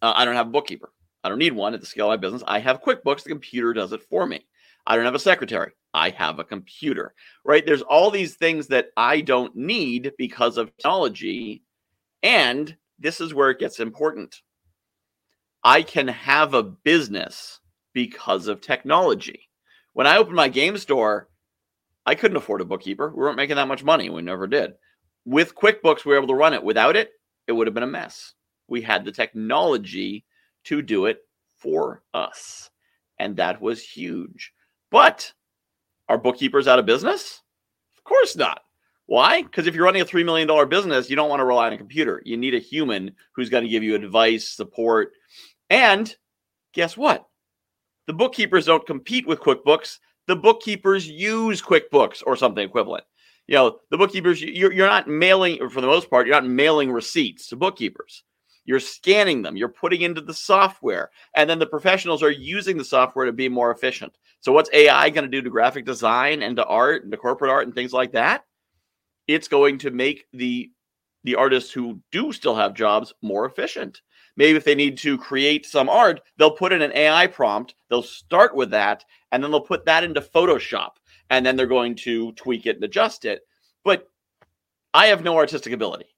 Uh, 0.00 0.12
I 0.14 0.24
don't 0.24 0.36
have 0.36 0.48
a 0.48 0.50
bookkeeper. 0.50 0.92
I 1.24 1.28
don't 1.28 1.38
need 1.38 1.52
one 1.52 1.74
at 1.74 1.80
the 1.80 1.86
scale 1.86 2.06
of 2.06 2.10
my 2.10 2.16
business. 2.16 2.42
I 2.46 2.58
have 2.58 2.82
QuickBooks. 2.82 3.24
The 3.24 3.30
computer 3.30 3.72
does 3.72 3.92
it 3.92 4.02
for 4.02 4.26
me. 4.26 4.46
I 4.86 4.96
don't 4.96 5.04
have 5.04 5.14
a 5.14 5.18
secretary. 5.18 5.72
I 5.94 6.10
have 6.10 6.38
a 6.38 6.44
computer, 6.44 7.14
right? 7.44 7.64
There's 7.64 7.82
all 7.82 8.10
these 8.10 8.34
things 8.34 8.68
that 8.68 8.88
I 8.96 9.20
don't 9.20 9.54
need 9.54 10.12
because 10.16 10.56
of 10.56 10.74
technology. 10.76 11.62
And 12.22 12.74
this 12.98 13.20
is 13.20 13.34
where 13.34 13.50
it 13.50 13.58
gets 13.58 13.78
important. 13.80 14.40
I 15.62 15.82
can 15.82 16.08
have 16.08 16.54
a 16.54 16.62
business 16.62 17.60
because 17.92 18.48
of 18.48 18.60
technology. 18.60 19.48
When 19.92 20.06
I 20.06 20.16
opened 20.16 20.36
my 20.36 20.48
game 20.48 20.78
store, 20.78 21.28
I 22.06 22.14
couldn't 22.14 22.36
afford 22.36 22.62
a 22.62 22.64
bookkeeper. 22.64 23.10
We 23.10 23.16
weren't 23.16 23.36
making 23.36 23.56
that 23.56 23.68
much 23.68 23.84
money. 23.84 24.08
We 24.08 24.22
never 24.22 24.46
did. 24.46 24.72
With 25.24 25.54
QuickBooks, 25.54 26.04
we 26.04 26.12
were 26.12 26.16
able 26.16 26.28
to 26.28 26.34
run 26.34 26.54
it. 26.54 26.64
Without 26.64 26.96
it, 26.96 27.12
it 27.46 27.52
would 27.52 27.66
have 27.66 27.74
been 27.74 27.82
a 27.82 27.88
mess. 27.88 28.32
We 28.66 28.82
had 28.82 29.04
the 29.04 29.12
technology 29.12 30.24
to 30.64 30.82
do 30.82 31.06
it 31.06 31.18
for 31.58 32.02
us. 32.14 32.70
And 33.18 33.36
that 33.36 33.60
was 33.60 33.82
huge. 33.82 34.52
But 34.92 35.32
are 36.08 36.18
bookkeepers 36.18 36.68
out 36.68 36.78
of 36.78 36.86
business? 36.86 37.40
Of 37.96 38.04
course 38.04 38.36
not. 38.36 38.60
Why? 39.06 39.42
Because 39.42 39.66
if 39.66 39.74
you're 39.74 39.84
running 39.84 40.02
a 40.02 40.04
$3 40.04 40.24
million 40.24 40.68
business, 40.68 41.08
you 41.10 41.16
don't 41.16 41.30
want 41.30 41.40
to 41.40 41.44
rely 41.44 41.66
on 41.66 41.72
a 41.72 41.78
computer. 41.78 42.22
You 42.24 42.36
need 42.36 42.54
a 42.54 42.58
human 42.60 43.12
who's 43.34 43.48
going 43.48 43.64
to 43.64 43.70
give 43.70 43.82
you 43.82 43.94
advice, 43.94 44.48
support. 44.48 45.12
And 45.70 46.14
guess 46.74 46.96
what? 46.96 47.26
The 48.06 48.12
bookkeepers 48.12 48.66
don't 48.66 48.86
compete 48.86 49.26
with 49.26 49.40
QuickBooks. 49.40 49.98
The 50.28 50.36
bookkeepers 50.36 51.08
use 51.08 51.62
QuickBooks 51.62 52.22
or 52.26 52.36
something 52.36 52.64
equivalent. 52.64 53.04
You 53.48 53.56
know, 53.56 53.78
the 53.90 53.98
bookkeepers, 53.98 54.42
you're, 54.42 54.72
you're 54.72 54.86
not 54.86 55.08
mailing, 55.08 55.68
for 55.70 55.80
the 55.80 55.86
most 55.86 56.10
part, 56.10 56.26
you're 56.26 56.36
not 56.36 56.46
mailing 56.46 56.92
receipts 56.92 57.48
to 57.48 57.56
bookkeepers. 57.56 58.24
You're 58.64 58.80
scanning 58.80 59.42
them, 59.42 59.56
you're 59.56 59.68
putting 59.68 60.02
into 60.02 60.20
the 60.20 60.34
software, 60.34 61.10
and 61.34 61.50
then 61.50 61.58
the 61.58 61.66
professionals 61.66 62.22
are 62.22 62.30
using 62.30 62.78
the 62.78 62.84
software 62.84 63.26
to 63.26 63.32
be 63.32 63.48
more 63.48 63.72
efficient. 63.72 64.16
So, 64.40 64.52
what's 64.52 64.70
AI 64.72 65.10
going 65.10 65.24
to 65.24 65.30
do 65.30 65.42
to 65.42 65.50
graphic 65.50 65.84
design 65.84 66.42
and 66.42 66.56
to 66.56 66.64
art 66.64 67.02
and 67.02 67.10
to 67.10 67.18
corporate 67.18 67.50
art 67.50 67.66
and 67.66 67.74
things 67.74 67.92
like 67.92 68.12
that? 68.12 68.44
It's 69.26 69.48
going 69.48 69.78
to 69.78 69.90
make 69.90 70.26
the 70.32 70.70
the 71.24 71.34
artists 71.34 71.72
who 71.72 72.00
do 72.10 72.32
still 72.32 72.54
have 72.54 72.74
jobs 72.74 73.12
more 73.22 73.46
efficient. 73.46 74.02
Maybe 74.36 74.56
if 74.56 74.64
they 74.64 74.74
need 74.74 74.98
to 74.98 75.18
create 75.18 75.66
some 75.66 75.88
art, 75.88 76.20
they'll 76.36 76.56
put 76.56 76.72
in 76.72 76.82
an 76.82 76.92
AI 76.92 77.26
prompt, 77.26 77.74
they'll 77.88 78.02
start 78.02 78.56
with 78.56 78.70
that, 78.70 79.04
and 79.30 79.42
then 79.42 79.50
they'll 79.50 79.60
put 79.60 79.84
that 79.84 80.04
into 80.04 80.20
Photoshop, 80.20 80.92
and 81.30 81.44
then 81.44 81.54
they're 81.54 81.66
going 81.66 81.94
to 81.96 82.32
tweak 82.32 82.66
it 82.66 82.76
and 82.76 82.84
adjust 82.84 83.24
it. 83.24 83.42
But 83.84 84.08
I 84.94 85.06
have 85.06 85.22
no 85.22 85.36
artistic 85.36 85.72
ability 85.72 86.11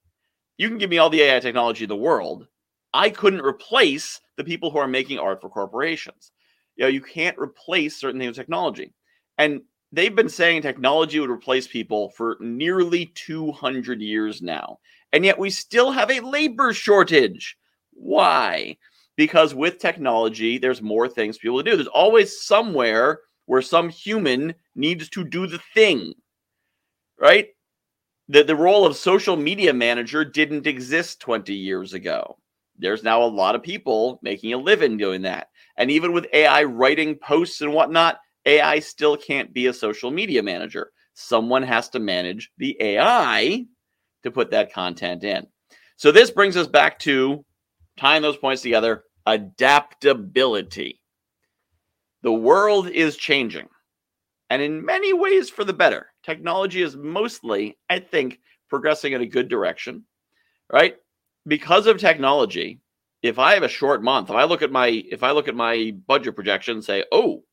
you 0.57 0.69
can 0.69 0.77
give 0.77 0.89
me 0.89 0.97
all 0.97 1.09
the 1.09 1.21
AI 1.21 1.39
technology 1.39 1.83
in 1.83 1.89
the 1.89 1.95
world. 1.95 2.47
I 2.93 3.09
couldn't 3.09 3.41
replace 3.41 4.21
the 4.37 4.43
people 4.43 4.71
who 4.71 4.77
are 4.77 4.87
making 4.87 5.19
art 5.19 5.41
for 5.41 5.49
corporations. 5.49 6.31
You 6.75 6.85
know, 6.85 6.89
you 6.89 7.01
can't 7.01 7.37
replace 7.37 7.97
certain 7.97 8.19
things 8.19 8.29
with 8.29 8.37
technology. 8.37 8.93
And 9.37 9.61
they've 9.91 10.15
been 10.15 10.29
saying 10.29 10.61
technology 10.61 11.19
would 11.19 11.29
replace 11.29 11.67
people 11.67 12.09
for 12.09 12.37
nearly 12.39 13.07
200 13.15 14.01
years 14.01 14.41
now. 14.41 14.79
And 15.13 15.25
yet 15.25 15.39
we 15.39 15.49
still 15.49 15.91
have 15.91 16.11
a 16.11 16.19
labor 16.19 16.73
shortage. 16.73 17.57
Why? 17.91 18.77
Because 19.15 19.55
with 19.55 19.79
technology, 19.79 20.57
there's 20.57 20.81
more 20.81 21.07
things 21.07 21.37
people 21.37 21.61
do. 21.63 21.75
There's 21.75 21.87
always 21.87 22.41
somewhere 22.41 23.21
where 23.45 23.61
some 23.61 23.89
human 23.89 24.55
needs 24.75 25.09
to 25.09 25.23
do 25.23 25.47
the 25.47 25.59
thing, 25.73 26.13
right? 27.19 27.54
The, 28.27 28.43
the 28.43 28.55
role 28.55 28.85
of 28.85 28.95
social 28.95 29.35
media 29.35 29.73
manager 29.73 30.25
didn't 30.25 30.67
exist 30.67 31.19
20 31.19 31.53
years 31.53 31.93
ago. 31.93 32.37
There's 32.77 33.03
now 33.03 33.23
a 33.23 33.25
lot 33.25 33.55
of 33.55 33.63
people 33.63 34.19
making 34.21 34.53
a 34.53 34.57
living 34.57 34.97
doing 34.97 35.21
that. 35.23 35.49
And 35.77 35.91
even 35.91 36.11
with 36.11 36.27
AI 36.33 36.63
writing 36.63 37.15
posts 37.15 37.61
and 37.61 37.73
whatnot, 37.73 38.19
AI 38.45 38.79
still 38.79 39.15
can't 39.17 39.53
be 39.53 39.67
a 39.67 39.73
social 39.73 40.11
media 40.11 40.43
manager. 40.43 40.91
someone 41.17 41.63
has 41.63 41.87
to 41.87 41.97
manage 41.97 42.51
the 42.57 42.75
AI 42.77 43.65
to 44.23 44.31
put 44.31 44.51
that 44.51 44.73
content 44.73 45.23
in. 45.23 45.47
So 45.95 46.11
this 46.11 46.29
brings 46.29 46.57
us 46.57 46.67
back 46.67 46.99
to 46.99 47.45
tying 47.97 48.21
those 48.21 48.35
points 48.35 48.61
together 48.63 49.03
adaptability. 49.25 51.01
The 52.21 52.33
world 52.33 52.89
is 52.89 53.15
changing, 53.15 53.69
and 54.49 54.61
in 54.61 54.83
many 54.83 55.13
ways 55.13 55.49
for 55.49 55.63
the 55.63 55.71
better. 55.73 56.07
Technology 56.25 56.81
is 56.81 56.95
mostly, 56.95 57.77
I 57.87 57.99
think, 57.99 58.39
progressing 58.67 59.13
in 59.13 59.21
a 59.21 59.27
good 59.27 59.47
direction, 59.47 60.05
right? 60.73 60.95
Because 61.45 61.85
of 61.85 61.99
technology, 61.99 62.81
if 63.21 63.37
I 63.37 63.53
have 63.53 63.61
a 63.61 63.67
short 63.67 64.01
month, 64.01 64.31
if 64.31 64.35
I 64.35 64.45
look 64.45 64.63
at 64.63 64.71
my 64.71 64.87
if 64.87 65.21
I 65.21 65.31
look 65.31 65.47
at 65.47 65.55
my 65.55 65.93
budget 66.07 66.35
projection 66.35 66.77
and 66.77 66.83
say, 66.83 67.03
"Oh, 67.11 67.43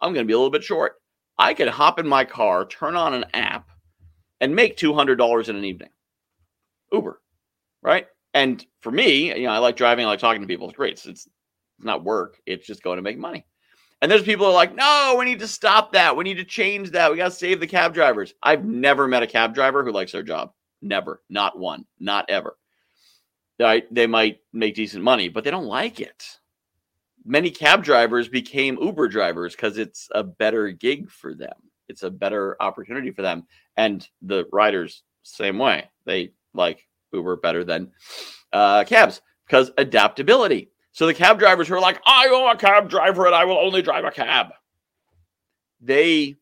I'm 0.00 0.12
going 0.12 0.26
to 0.26 0.28
be 0.28 0.34
a 0.34 0.36
little 0.36 0.50
bit 0.50 0.62
short," 0.62 0.96
I 1.38 1.54
can 1.54 1.68
hop 1.68 1.98
in 1.98 2.06
my 2.06 2.26
car, 2.26 2.66
turn 2.66 2.96
on 2.96 3.14
an 3.14 3.24
app, 3.32 3.70
and 4.42 4.54
make 4.54 4.76
two 4.76 4.92
hundred 4.92 5.16
dollars 5.16 5.48
in 5.48 5.56
an 5.56 5.64
evening. 5.64 5.90
Uber, 6.92 7.22
right? 7.82 8.08
And 8.34 8.64
for 8.80 8.92
me, 8.92 9.34
you 9.34 9.46
know, 9.46 9.52
I 9.52 9.58
like 9.58 9.76
driving, 9.76 10.04
I 10.04 10.08
like 10.08 10.18
talking 10.18 10.42
to 10.42 10.46
people. 10.46 10.68
It's 10.68 10.76
great. 10.76 10.92
It's, 10.92 11.06
it's 11.06 11.28
not 11.78 12.04
work. 12.04 12.38
It's 12.44 12.66
just 12.66 12.82
going 12.82 12.96
to 12.96 13.02
make 13.02 13.18
money. 13.18 13.46
And 14.00 14.10
there's 14.10 14.22
people 14.22 14.46
are 14.46 14.52
like, 14.52 14.74
no, 14.74 15.16
we 15.18 15.24
need 15.24 15.40
to 15.40 15.48
stop 15.48 15.92
that. 15.92 16.16
We 16.16 16.24
need 16.24 16.36
to 16.36 16.44
change 16.44 16.92
that. 16.92 17.10
We 17.10 17.16
got 17.16 17.26
to 17.26 17.30
save 17.32 17.58
the 17.58 17.66
cab 17.66 17.94
drivers. 17.94 18.34
I've 18.42 18.64
never 18.64 19.08
met 19.08 19.24
a 19.24 19.26
cab 19.26 19.54
driver 19.54 19.84
who 19.84 19.90
likes 19.90 20.12
their 20.12 20.22
job. 20.22 20.52
Never. 20.80 21.22
Not 21.28 21.58
one. 21.58 21.84
Not 21.98 22.26
ever. 22.28 22.56
Right? 23.58 23.92
They 23.92 24.06
might 24.06 24.38
make 24.52 24.76
decent 24.76 25.02
money, 25.02 25.28
but 25.28 25.42
they 25.42 25.50
don't 25.50 25.66
like 25.66 26.00
it. 26.00 26.38
Many 27.24 27.50
cab 27.50 27.82
drivers 27.82 28.28
became 28.28 28.78
Uber 28.80 29.08
drivers 29.08 29.56
because 29.56 29.78
it's 29.78 30.08
a 30.14 30.22
better 30.22 30.70
gig 30.70 31.10
for 31.10 31.34
them. 31.34 31.54
It's 31.88 32.04
a 32.04 32.10
better 32.10 32.56
opportunity 32.62 33.10
for 33.10 33.22
them. 33.22 33.46
And 33.76 34.06
the 34.22 34.46
riders, 34.52 35.02
same 35.24 35.58
way. 35.58 35.90
They 36.04 36.30
like 36.54 36.86
Uber 37.12 37.36
better 37.36 37.64
than 37.64 37.90
uh, 38.52 38.84
cabs 38.84 39.20
because 39.46 39.72
adaptability. 39.76 40.70
So 40.98 41.06
the 41.06 41.14
cab 41.14 41.38
drivers 41.38 41.68
who 41.68 41.74
are 41.74 41.80
like, 41.80 42.02
I 42.06 42.24
am 42.24 42.56
a 42.56 42.58
cab 42.58 42.90
driver 42.90 43.26
and 43.26 43.34
I 43.36 43.44
will 43.44 43.56
only 43.56 43.82
drive 43.82 44.04
a 44.04 44.10
cab, 44.10 44.48
they 45.80 46.34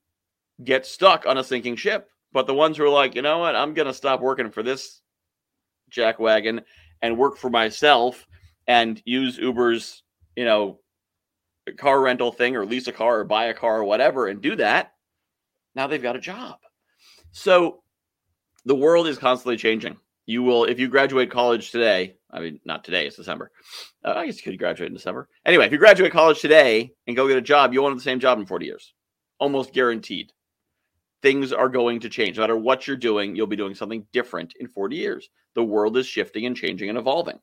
get 0.65 0.87
stuck 0.87 1.27
on 1.27 1.37
a 1.37 1.45
sinking 1.45 1.77
ship. 1.77 2.09
But 2.33 2.47
the 2.47 2.55
ones 2.55 2.79
who 2.79 2.85
are 2.85 2.89
like, 2.89 3.15
you 3.15 3.21
know 3.21 3.41
what, 3.41 3.55
I'm 3.55 3.75
going 3.75 3.87
to 3.87 3.93
stop 3.93 4.23
working 4.23 4.51
for 4.51 4.63
this 4.63 5.03
jackwagon 5.93 6.63
and 7.03 7.19
work 7.19 7.37
for 7.37 7.51
myself 7.51 8.27
and 8.67 9.03
use 9.05 9.37
Uber's, 9.37 10.03
you 10.37 10.47
know, 10.47 10.81
car 11.77 12.01
rental 12.01 12.33
thing 12.33 12.57
or 12.57 12.65
lease 12.65 12.89
a 12.89 12.93
car 12.93 13.19
or 13.19 13.25
buy 13.25 13.49
a 13.49 13.55
car 13.55 13.81
or 13.81 13.85
whatever 13.85 14.29
and 14.29 14.41
do 14.41 14.57
that. 14.57 14.95
Now 15.75 15.87
they've 15.87 16.03
got 16.03 16.17
a 16.17 16.19
job. 16.19 16.61
So 17.31 17.83
the 18.65 18.75
world 18.75 19.07
is 19.07 19.19
constantly 19.19 19.59
changing 19.59 19.99
you 20.27 20.43
will 20.43 20.65
if 20.65 20.79
you 20.79 20.89
graduate 20.89 21.31
college 21.31 21.71
today 21.71 22.17
i 22.31 22.41
mean 22.41 22.61
not 22.65 22.85
today 22.85 23.07
it's 23.07 23.17
december. 23.17 23.51
Uh, 24.05 24.15
i 24.17 24.27
guess 24.27 24.37
you 24.37 24.51
could 24.51 24.59
graduate 24.59 24.89
in 24.89 24.95
december. 24.95 25.29
Anyway 25.45 25.67
if 25.67 25.73
you 25.73 25.79
graduate 25.79 26.13
college 26.13 26.41
today 26.41 26.93
and 27.07 27.17
go 27.17 27.29
get 27.29 27.39
a 27.39 27.43
job 27.43 27.73
you'll 27.73 27.85
want 27.85 27.97
the 27.97 28.03
same 28.03 28.21
job 28.21 28.39
in 28.39 28.47
40 28.47 28.67
years. 28.67 28.93
Almost 29.39 29.73
guaranteed. 29.73 30.33
Things 31.23 31.53
are 31.53 31.69
going 31.69 32.01
to 32.01 32.09
change. 32.09 32.37
No 32.37 32.43
matter 32.43 32.57
what 32.57 32.87
you're 32.87 32.97
doing 32.97 33.35
you'll 33.35 33.47
be 33.47 33.57
doing 33.57 33.75
something 33.75 34.07
different 34.13 34.55
in 34.61 34.69
40 34.69 34.97
years. 34.97 35.31
The 35.55 35.65
world 35.65 35.97
is 35.97 36.07
shifting 36.07 36.45
and 36.45 36.57
changing 36.57 36.91
and 36.91 36.99
evolving. 36.99 37.39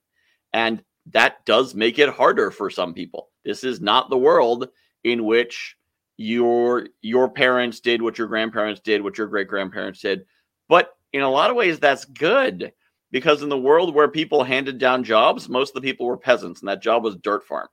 And 0.53 0.83
that 1.07 1.45
does 1.45 1.73
make 1.73 1.99
it 1.99 2.09
harder 2.09 2.51
for 2.51 2.69
some 2.69 2.93
people. 2.93 3.29
This 3.43 3.63
is 3.63 3.81
not 3.81 4.09
the 4.09 4.17
world 4.17 4.69
in 5.03 5.25
which 5.25 5.75
your 6.17 6.87
your 7.01 7.27
parents 7.27 7.79
did 7.79 8.01
what 8.01 8.17
your 8.19 8.27
grandparents 8.27 8.79
did 8.79 9.01
what 9.01 9.17
your 9.17 9.27
great 9.27 9.47
grandparents 9.47 9.99
did. 10.01 10.25
But 10.69 10.95
in 11.13 11.21
a 11.21 11.29
lot 11.29 11.49
of 11.49 11.55
ways, 11.55 11.79
that's 11.79 12.05
good 12.05 12.73
because 13.11 13.43
in 13.43 13.49
the 13.49 13.57
world 13.57 13.93
where 13.93 14.07
people 14.07 14.43
handed 14.43 14.79
down 14.79 15.03
jobs, 15.03 15.47
most 15.47 15.69
of 15.69 15.81
the 15.81 15.87
people 15.87 16.07
were 16.07 16.17
peasants, 16.17 16.61
and 16.61 16.67
that 16.67 16.81
job 16.81 17.03
was 17.03 17.15
dirt 17.17 17.45
farmer. 17.45 17.69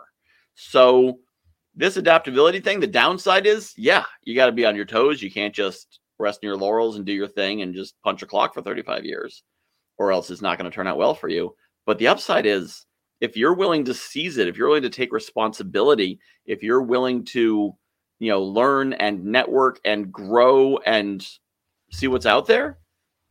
So, 0.55 1.19
this 1.75 1.97
adaptability 1.97 2.61
thing, 2.61 2.81
the 2.81 2.87
downside 2.87 3.47
is, 3.47 3.73
yeah, 3.77 4.05
you 4.23 4.35
got 4.35 4.47
to 4.47 4.53
be 4.53 4.67
on 4.67 4.77
your 4.77 4.85
toes. 4.85 5.23
You 5.23 5.31
can't 5.31 5.55
just 5.55 6.01
rest 6.19 6.41
in 6.43 6.49
your 6.49 6.57
laurels 6.57 6.97
and 6.97 7.07
do 7.07 7.13
your 7.13 7.29
thing 7.29 7.63
and 7.63 7.75
just 7.75 7.95
punch 8.03 8.23
a 8.23 8.27
clock 8.27 8.53
for 8.53 8.61
35 8.61 9.05
years, 9.05 9.43
or 9.97 10.13
else 10.13 10.31
it's 10.31 10.43
not 10.43 10.59
going 10.59 10.71
to 10.71 10.75
turn 10.75 10.87
out 10.87 10.99
well 10.99 11.15
for 11.15 11.29
you. 11.29 11.55
But 11.87 11.99
the 11.99 12.09
upside 12.09 12.45
is, 12.45 12.85
if 13.21 13.37
you're 13.37 13.55
willing 13.55 13.85
to 13.87 13.95
seize 13.95 14.37
it, 14.37 14.49
if 14.49 14.57
you're 14.57 14.69
willing 14.69 14.83
to 14.83 14.91
take 14.91 15.13
responsibility, 15.13 16.19
if 16.45 16.63
you're 16.63 16.83
willing 16.83 17.25
to, 17.27 17.73
you 18.19 18.31
know, 18.31 18.43
learn 18.43 18.93
and 18.95 19.25
network 19.25 19.81
and 19.85 20.13
grow 20.13 20.77
and 20.79 21.27
see 21.93 22.09
what's 22.09 22.27
out 22.27 22.47
there, 22.47 22.80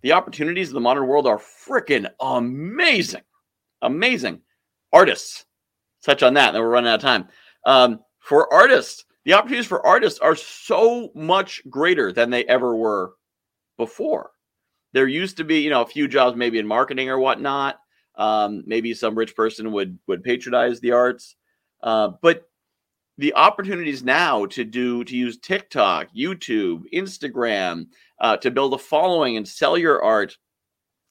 the 0.02 0.14
opportunities 0.14 0.70
of 0.70 0.74
the 0.74 0.80
modern 0.80 1.08
world 1.08 1.28
are 1.28 1.40
freaking 1.40 2.10
amazing. 2.22 3.22
Amazing. 3.82 4.42
Artists, 4.92 5.46
touch 6.04 6.24
on 6.24 6.34
that, 6.36 6.56
and 6.56 6.64
we're 6.64 6.70
running 6.70 6.90
out 6.90 6.96
of 6.96 7.02
time. 7.02 7.28
Um, 7.66 8.00
for 8.20 8.52
artists, 8.54 9.06
the 9.26 9.34
opportunities 9.34 9.68
for 9.68 9.86
artists 9.86 10.20
are 10.20 10.36
so 10.36 11.12
much 11.14 11.62
greater 11.70 12.12
than 12.12 12.30
they 12.30 12.46
ever 12.46 12.76
were 12.76 13.14
before. 13.78 14.32
There 14.94 15.08
used 15.08 15.38
to 15.38 15.44
be, 15.44 15.60
you 15.60 15.70
know, 15.70 15.82
a 15.82 15.88
few 15.88 16.08
jobs 16.08 16.36
maybe 16.36 16.60
in 16.60 16.66
marketing 16.66 17.10
or 17.10 17.20
whatnot. 17.20 17.80
Um, 18.16 18.64
maybe 18.66 18.94
some 18.94 19.16
rich 19.16 19.36
person 19.36 19.72
would 19.72 19.98
would 20.08 20.24
patronize 20.24 20.80
the 20.80 20.92
arts, 20.92 21.36
uh, 21.84 22.10
but 22.22 22.49
the 23.20 23.34
opportunities 23.34 24.02
now 24.02 24.46
to 24.46 24.64
do 24.64 25.04
to 25.04 25.16
use 25.16 25.38
TikTok, 25.38 26.08
YouTube, 26.18 26.84
Instagram 26.94 27.88
uh, 28.22 28.38
to 28.38 28.50
build 28.50 28.74
a 28.74 28.78
following 28.78 29.36
and 29.36 29.46
sell 29.46 29.78
your 29.78 30.02
art. 30.02 30.38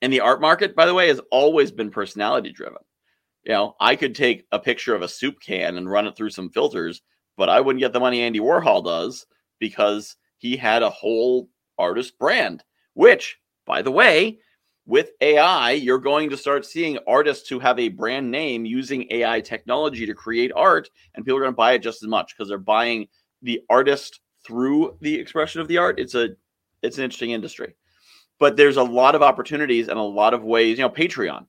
And 0.01 0.11
the 0.11 0.21
art 0.21 0.41
market, 0.41 0.75
by 0.75 0.87
the 0.87 0.95
way, 0.95 1.09
has 1.09 1.21
always 1.31 1.71
been 1.71 1.91
personality 1.91 2.51
driven. 2.51 2.79
You 3.45 3.53
know, 3.53 3.77
I 3.79 3.95
could 3.95 4.15
take 4.15 4.47
a 4.53 4.59
picture 4.59 4.95
of 4.95 5.03
a 5.03 5.09
soup 5.09 5.39
can 5.41 5.77
and 5.77 5.91
run 5.91 6.07
it 6.07 6.17
through 6.17 6.31
some 6.31 6.49
filters, 6.49 7.03
but 7.37 7.51
I 7.51 7.61
wouldn't 7.61 7.81
get 7.81 7.93
the 7.93 8.01
money 8.01 8.23
Andy 8.23 8.41
Warhol 8.41 8.83
does 8.83 9.27
because 9.59 10.17
he 10.39 10.57
had 10.57 10.83
a 10.83 10.91
whole 10.91 11.51
artist 11.77 12.19
brand, 12.19 12.65
which, 12.95 13.37
by 13.67 13.83
the 13.83 13.91
way, 13.91 14.39
with 14.89 15.11
AI, 15.21 15.73
you're 15.73 15.99
going 15.99 16.31
to 16.31 16.37
start 16.37 16.65
seeing 16.65 16.99
artists 17.07 17.47
who 17.47 17.59
have 17.59 17.79
a 17.79 17.91
brand 17.91 18.31
name 18.31 18.65
using 18.65 19.07
AI 19.11 19.39
technology 19.43 20.07
to 20.07 20.15
create 20.15 20.51
art, 20.57 20.89
and 21.15 21.27
people 21.27 21.37
are 21.37 21.43
going 21.43 21.53
to 21.53 21.57
buy 21.57 21.73
it 21.73 21.83
just 21.83 22.03
as 22.03 22.09
much 22.09 22.35
because 22.35 22.49
they're 22.49 22.57
buying 22.57 23.07
the 23.43 23.61
artist 23.69 24.21
through 24.47 24.97
the 25.03 25.15
expression 25.15 25.61
of 25.61 25.69
the 25.69 25.77
art. 25.77 26.01
It's 26.01 26.15
a 26.15 26.31
it's 26.81 26.97
an 26.97 27.05
interesting 27.05 27.33
industry, 27.33 27.77
but 28.39 28.57
there's 28.57 28.79
a 28.79 28.83
lot 28.83 29.15
of 29.15 29.21
opportunities 29.23 29.89
and 29.89 29.99
a 29.99 30.03
lot 30.03 30.33
of 30.33 30.43
ways. 30.43 30.79
You 30.79 30.85
know, 30.85 30.91
Patreon. 30.91 31.45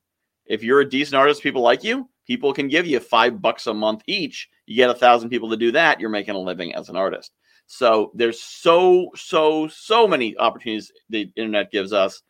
If 0.46 0.62
you're 0.62 0.82
a 0.82 0.90
decent 0.90 1.16
artist, 1.16 1.42
people 1.42 1.62
like 1.62 1.84
you. 1.84 2.10
People 2.28 2.52
can 2.54 2.68
give 2.68 2.86
you 2.86 3.00
five 3.00 3.42
bucks 3.42 3.68
a 3.68 3.74
month 3.74 4.04
each. 4.06 4.50
You 4.66 4.76
get 4.76 4.90
a 4.90 4.96
thousand 4.96 5.30
people 5.30 5.50
to 5.52 5.58
do 5.58 5.72
that. 5.72 6.02
You're 6.02 6.10
making 6.10 6.36
a 6.36 6.40
living 6.40 6.76
as 6.76 6.90
an 6.90 6.98
artist. 6.98 7.32
So 7.68 8.12
there's 8.16 8.42
so 8.42 9.12
so 9.16 9.70
so 9.70 10.10
many 10.10 10.36
opportunities 10.38 10.92
the 11.08 11.32
internet 11.38 11.72
gives 11.72 11.94
us 11.94 12.22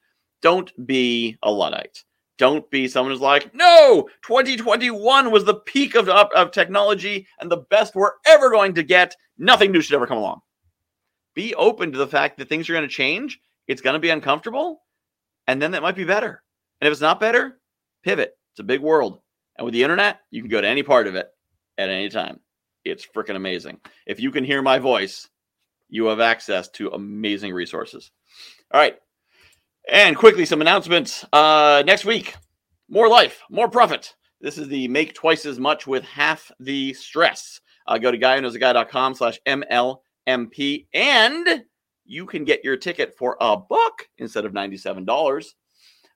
don't 0.41 0.71
be 0.85 1.37
a 1.43 1.51
Luddite. 1.51 2.03
Don't 2.37 2.69
be 2.71 2.87
someone 2.87 3.11
who's 3.11 3.21
like, 3.21 3.53
no, 3.53 4.07
2021 4.23 5.29
was 5.29 5.43
the 5.43 5.55
peak 5.55 5.95
of, 5.95 6.07
of 6.07 6.51
technology 6.51 7.27
and 7.39 7.51
the 7.51 7.57
best 7.57 7.95
we're 7.95 8.13
ever 8.25 8.49
going 8.49 8.73
to 8.75 8.83
get. 8.83 9.15
Nothing 9.37 9.71
new 9.71 9.81
should 9.81 9.95
ever 9.95 10.07
come 10.07 10.17
along. 10.17 10.39
Be 11.35 11.53
open 11.55 11.91
to 11.91 11.97
the 11.97 12.07
fact 12.07 12.37
that 12.37 12.47
things 12.47 12.69
are 12.69 12.73
going 12.73 12.87
to 12.87 12.93
change. 12.93 13.39
It's 13.67 13.81
going 13.81 13.95
to 13.95 13.99
be 13.99 14.09
uncomfortable. 14.09 14.81
And 15.47 15.61
then 15.61 15.71
that 15.71 15.81
might 15.81 15.97
be 15.97 16.05
better. 16.05 16.41
And 16.79 16.87
if 16.87 16.93
it's 16.93 17.01
not 17.01 17.19
better, 17.19 17.59
pivot. 18.03 18.37
It's 18.53 18.61
a 18.61 18.63
big 18.63 18.81
world. 18.81 19.19
And 19.57 19.65
with 19.65 19.73
the 19.73 19.83
internet, 19.83 20.21
you 20.31 20.41
can 20.41 20.49
go 20.49 20.61
to 20.61 20.67
any 20.67 20.83
part 20.83 21.07
of 21.07 21.15
it 21.15 21.29
at 21.77 21.89
any 21.89 22.07
time. 22.07 22.39
It's 22.85 23.05
freaking 23.05 23.35
amazing. 23.35 23.81
If 24.07 24.21
you 24.21 24.31
can 24.31 24.45
hear 24.45 24.61
my 24.61 24.79
voice, 24.79 25.27
you 25.89 26.05
have 26.05 26.21
access 26.21 26.69
to 26.69 26.89
amazing 26.91 27.53
resources. 27.53 28.11
All 28.71 28.79
right. 28.79 28.97
And 29.91 30.15
quickly, 30.15 30.45
some 30.45 30.61
announcements. 30.61 31.25
Uh, 31.33 31.81
next 31.83 32.05
week, 32.05 32.35
more 32.89 33.09
life, 33.09 33.41
more 33.49 33.67
profit. 33.67 34.13
This 34.39 34.59
is 34.59 34.67
the 34.67 34.87
make 34.87 35.15
twice 35.15 35.47
as 35.47 35.59
much 35.59 35.87
with 35.87 36.03
half 36.03 36.51
the 36.59 36.93
stress. 36.93 37.59
Uh, 37.87 37.97
go 37.97 38.11
to 38.11 38.17
guywhoknowsaguy.com 38.17 39.15
slash 39.15 39.39
MLMP 39.47 40.85
and 40.93 41.63
you 42.05 42.25
can 42.27 42.45
get 42.45 42.63
your 42.63 42.77
ticket 42.77 43.15
for 43.17 43.35
a 43.41 43.57
buck 43.57 44.07
instead 44.19 44.45
of 44.45 44.53
$97. 44.53 45.45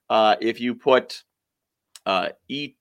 Uh, 0.08 0.36
if 0.40 0.60
you 0.60 0.76
put 0.76 1.24
uh, 2.06 2.28
E 2.48 2.74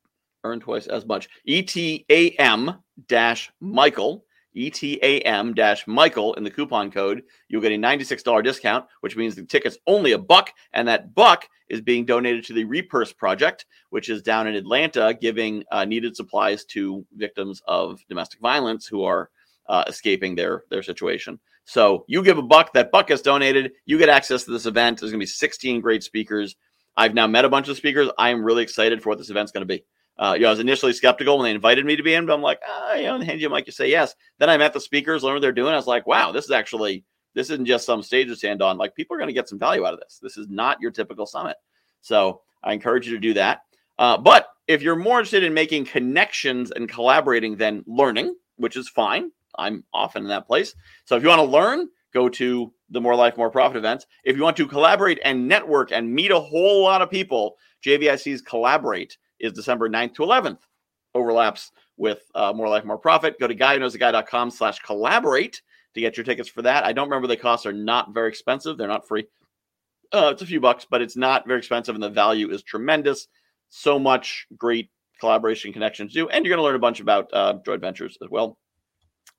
earn 0.43 0.59
twice 0.59 0.85
as 0.85 1.07
much, 1.07 1.27
ETAM 1.47 2.77
dash 3.07 3.51
Michael 3.59 4.25
ETAM 4.55 5.87
Michael 5.87 6.33
in 6.35 6.43
the 6.43 6.51
coupon 6.51 6.91
code, 6.91 7.23
you'll 7.47 7.61
get 7.61 7.71
a 7.71 7.75
$96 7.75 8.43
discount, 8.43 8.85
which 9.01 9.15
means 9.15 9.35
the 9.35 9.43
ticket's 9.43 9.77
only 9.87 10.11
a 10.11 10.17
buck. 10.17 10.51
And 10.73 10.87
that 10.87 11.13
buck 11.13 11.47
is 11.69 11.81
being 11.81 12.05
donated 12.05 12.45
to 12.45 12.53
the 12.53 12.65
Repurse 12.65 13.11
Project, 13.13 13.65
which 13.89 14.09
is 14.09 14.21
down 14.21 14.47
in 14.47 14.55
Atlanta, 14.55 15.17
giving 15.19 15.63
uh, 15.71 15.85
needed 15.85 16.15
supplies 16.15 16.65
to 16.65 17.05
victims 17.13 17.61
of 17.67 17.99
domestic 18.07 18.39
violence 18.39 18.85
who 18.85 19.03
are 19.03 19.29
uh, 19.67 19.83
escaping 19.87 20.35
their 20.35 20.63
their 20.69 20.83
situation. 20.83 21.39
So 21.65 22.03
you 22.07 22.23
give 22.23 22.37
a 22.37 22.43
buck, 22.43 22.73
that 22.73 22.91
buck 22.91 23.07
gets 23.07 23.21
donated. 23.21 23.71
You 23.85 23.97
get 23.97 24.09
access 24.09 24.43
to 24.43 24.51
this 24.51 24.65
event. 24.65 24.99
There's 24.99 25.11
going 25.11 25.19
to 25.19 25.23
be 25.23 25.27
16 25.27 25.81
great 25.81 26.03
speakers. 26.03 26.55
I've 26.95 27.13
now 27.13 27.27
met 27.27 27.45
a 27.45 27.49
bunch 27.49 27.69
of 27.69 27.77
speakers. 27.77 28.09
I 28.17 28.29
am 28.29 28.43
really 28.43 28.63
excited 28.63 29.01
for 29.01 29.09
what 29.09 29.17
this 29.17 29.29
event's 29.29 29.51
going 29.51 29.65
to 29.65 29.73
be. 29.73 29.83
Uh, 30.17 30.33
you 30.35 30.41
know, 30.41 30.49
I 30.49 30.51
was 30.51 30.59
initially 30.59 30.93
skeptical 30.93 31.37
when 31.37 31.45
they 31.45 31.55
invited 31.55 31.85
me 31.85 31.95
to 31.95 32.03
be 32.03 32.13
in, 32.13 32.25
but 32.25 32.33
I'm 32.33 32.41
like, 32.41 32.59
ah, 32.67 32.93
you 32.93 33.05
know, 33.05 33.15
and 33.15 33.23
hand 33.23 33.41
you 33.41 33.49
mic, 33.49 33.65
you 33.65 33.71
say 33.71 33.89
yes. 33.89 34.13
Then 34.39 34.49
I 34.49 34.57
met 34.57 34.73
the 34.73 34.79
speakers, 34.79 35.23
learned 35.23 35.35
what 35.35 35.41
they're 35.41 35.51
doing. 35.51 35.73
I 35.73 35.77
was 35.77 35.87
like, 35.87 36.05
wow, 36.05 36.31
this 36.31 36.45
is 36.45 36.51
actually 36.51 37.03
this 37.33 37.49
isn't 37.49 37.65
just 37.65 37.85
some 37.85 38.03
stage 38.03 38.27
to 38.27 38.35
stand 38.35 38.61
on. 38.61 38.77
Like 38.77 38.95
people 38.95 39.15
are 39.15 39.19
going 39.19 39.27
to 39.27 39.33
get 39.33 39.49
some 39.49 39.59
value 39.59 39.85
out 39.85 39.93
of 39.93 39.99
this. 39.99 40.19
This 40.21 40.37
is 40.37 40.47
not 40.49 40.79
your 40.79 40.91
typical 40.91 41.25
summit. 41.25 41.57
So 42.01 42.41
I 42.63 42.73
encourage 42.73 43.07
you 43.07 43.13
to 43.13 43.19
do 43.19 43.33
that. 43.33 43.61
Uh, 43.97 44.17
but 44.17 44.47
if 44.67 44.81
you're 44.81 44.95
more 44.95 45.19
interested 45.19 45.43
in 45.43 45.53
making 45.53 45.85
connections 45.85 46.71
and 46.71 46.87
collaborating 46.87 47.55
than 47.55 47.83
learning, 47.87 48.35
which 48.57 48.77
is 48.77 48.89
fine, 48.89 49.31
I'm 49.57 49.83
often 49.93 50.23
in 50.23 50.29
that 50.29 50.47
place. 50.47 50.73
So 51.05 51.15
if 51.15 51.23
you 51.23 51.29
want 51.29 51.39
to 51.39 51.43
learn, 51.43 51.87
go 52.13 52.29
to 52.29 52.71
the 52.89 53.01
More 53.01 53.15
Life, 53.15 53.37
More 53.37 53.51
Profit 53.51 53.77
events. 53.77 54.05
If 54.23 54.35
you 54.35 54.43
want 54.43 54.57
to 54.57 54.67
collaborate 54.67 55.19
and 55.23 55.47
network 55.47 55.91
and 55.91 56.13
meet 56.13 56.31
a 56.31 56.39
whole 56.39 56.83
lot 56.83 57.01
of 57.01 57.09
people, 57.09 57.55
JVIC's 57.85 58.41
Collaborate 58.41 59.17
is 59.43 59.53
December 59.53 59.89
9th 59.89 60.15
to 60.15 60.23
11th. 60.23 60.59
Overlaps 61.13 61.71
with 61.97 62.23
uh, 62.33 62.53
More 62.55 62.69
Life, 62.69 62.85
More 62.85 62.97
Profit. 62.97 63.39
Go 63.39 63.47
to 63.47 63.53
guywhoknowsaguy.com 63.53 64.49
slash 64.49 64.79
collaborate 64.79 65.61
to 65.93 66.01
get 66.01 66.17
your 66.17 66.23
tickets 66.23 66.49
for 66.49 66.63
that. 66.63 66.85
I 66.85 66.93
don't 66.93 67.07
remember 67.07 67.27
the 67.27 67.37
costs 67.37 67.67
are 67.67 67.73
not 67.73 68.13
very 68.13 68.29
expensive. 68.29 68.77
They're 68.77 68.87
not 68.87 69.07
free. 69.07 69.27
Uh, 70.11 70.29
it's 70.31 70.41
a 70.41 70.47
few 70.47 70.59
bucks, 70.59 70.87
but 70.89 71.01
it's 71.01 71.15
not 71.15 71.47
very 71.47 71.59
expensive, 71.59 71.93
and 71.93 72.03
the 72.03 72.09
value 72.09 72.49
is 72.49 72.63
tremendous. 72.63 73.27
So 73.69 73.99
much 73.99 74.47
great 74.57 74.89
collaboration 75.19 75.73
connections 75.73 76.13
do, 76.13 76.29
and 76.29 76.45
you're 76.45 76.55
going 76.55 76.63
to 76.63 76.63
learn 76.63 76.75
a 76.75 76.79
bunch 76.79 76.99
about 76.99 77.29
uh, 77.33 77.55
joint 77.65 77.81
ventures 77.81 78.17
as 78.23 78.29
well. 78.29 78.57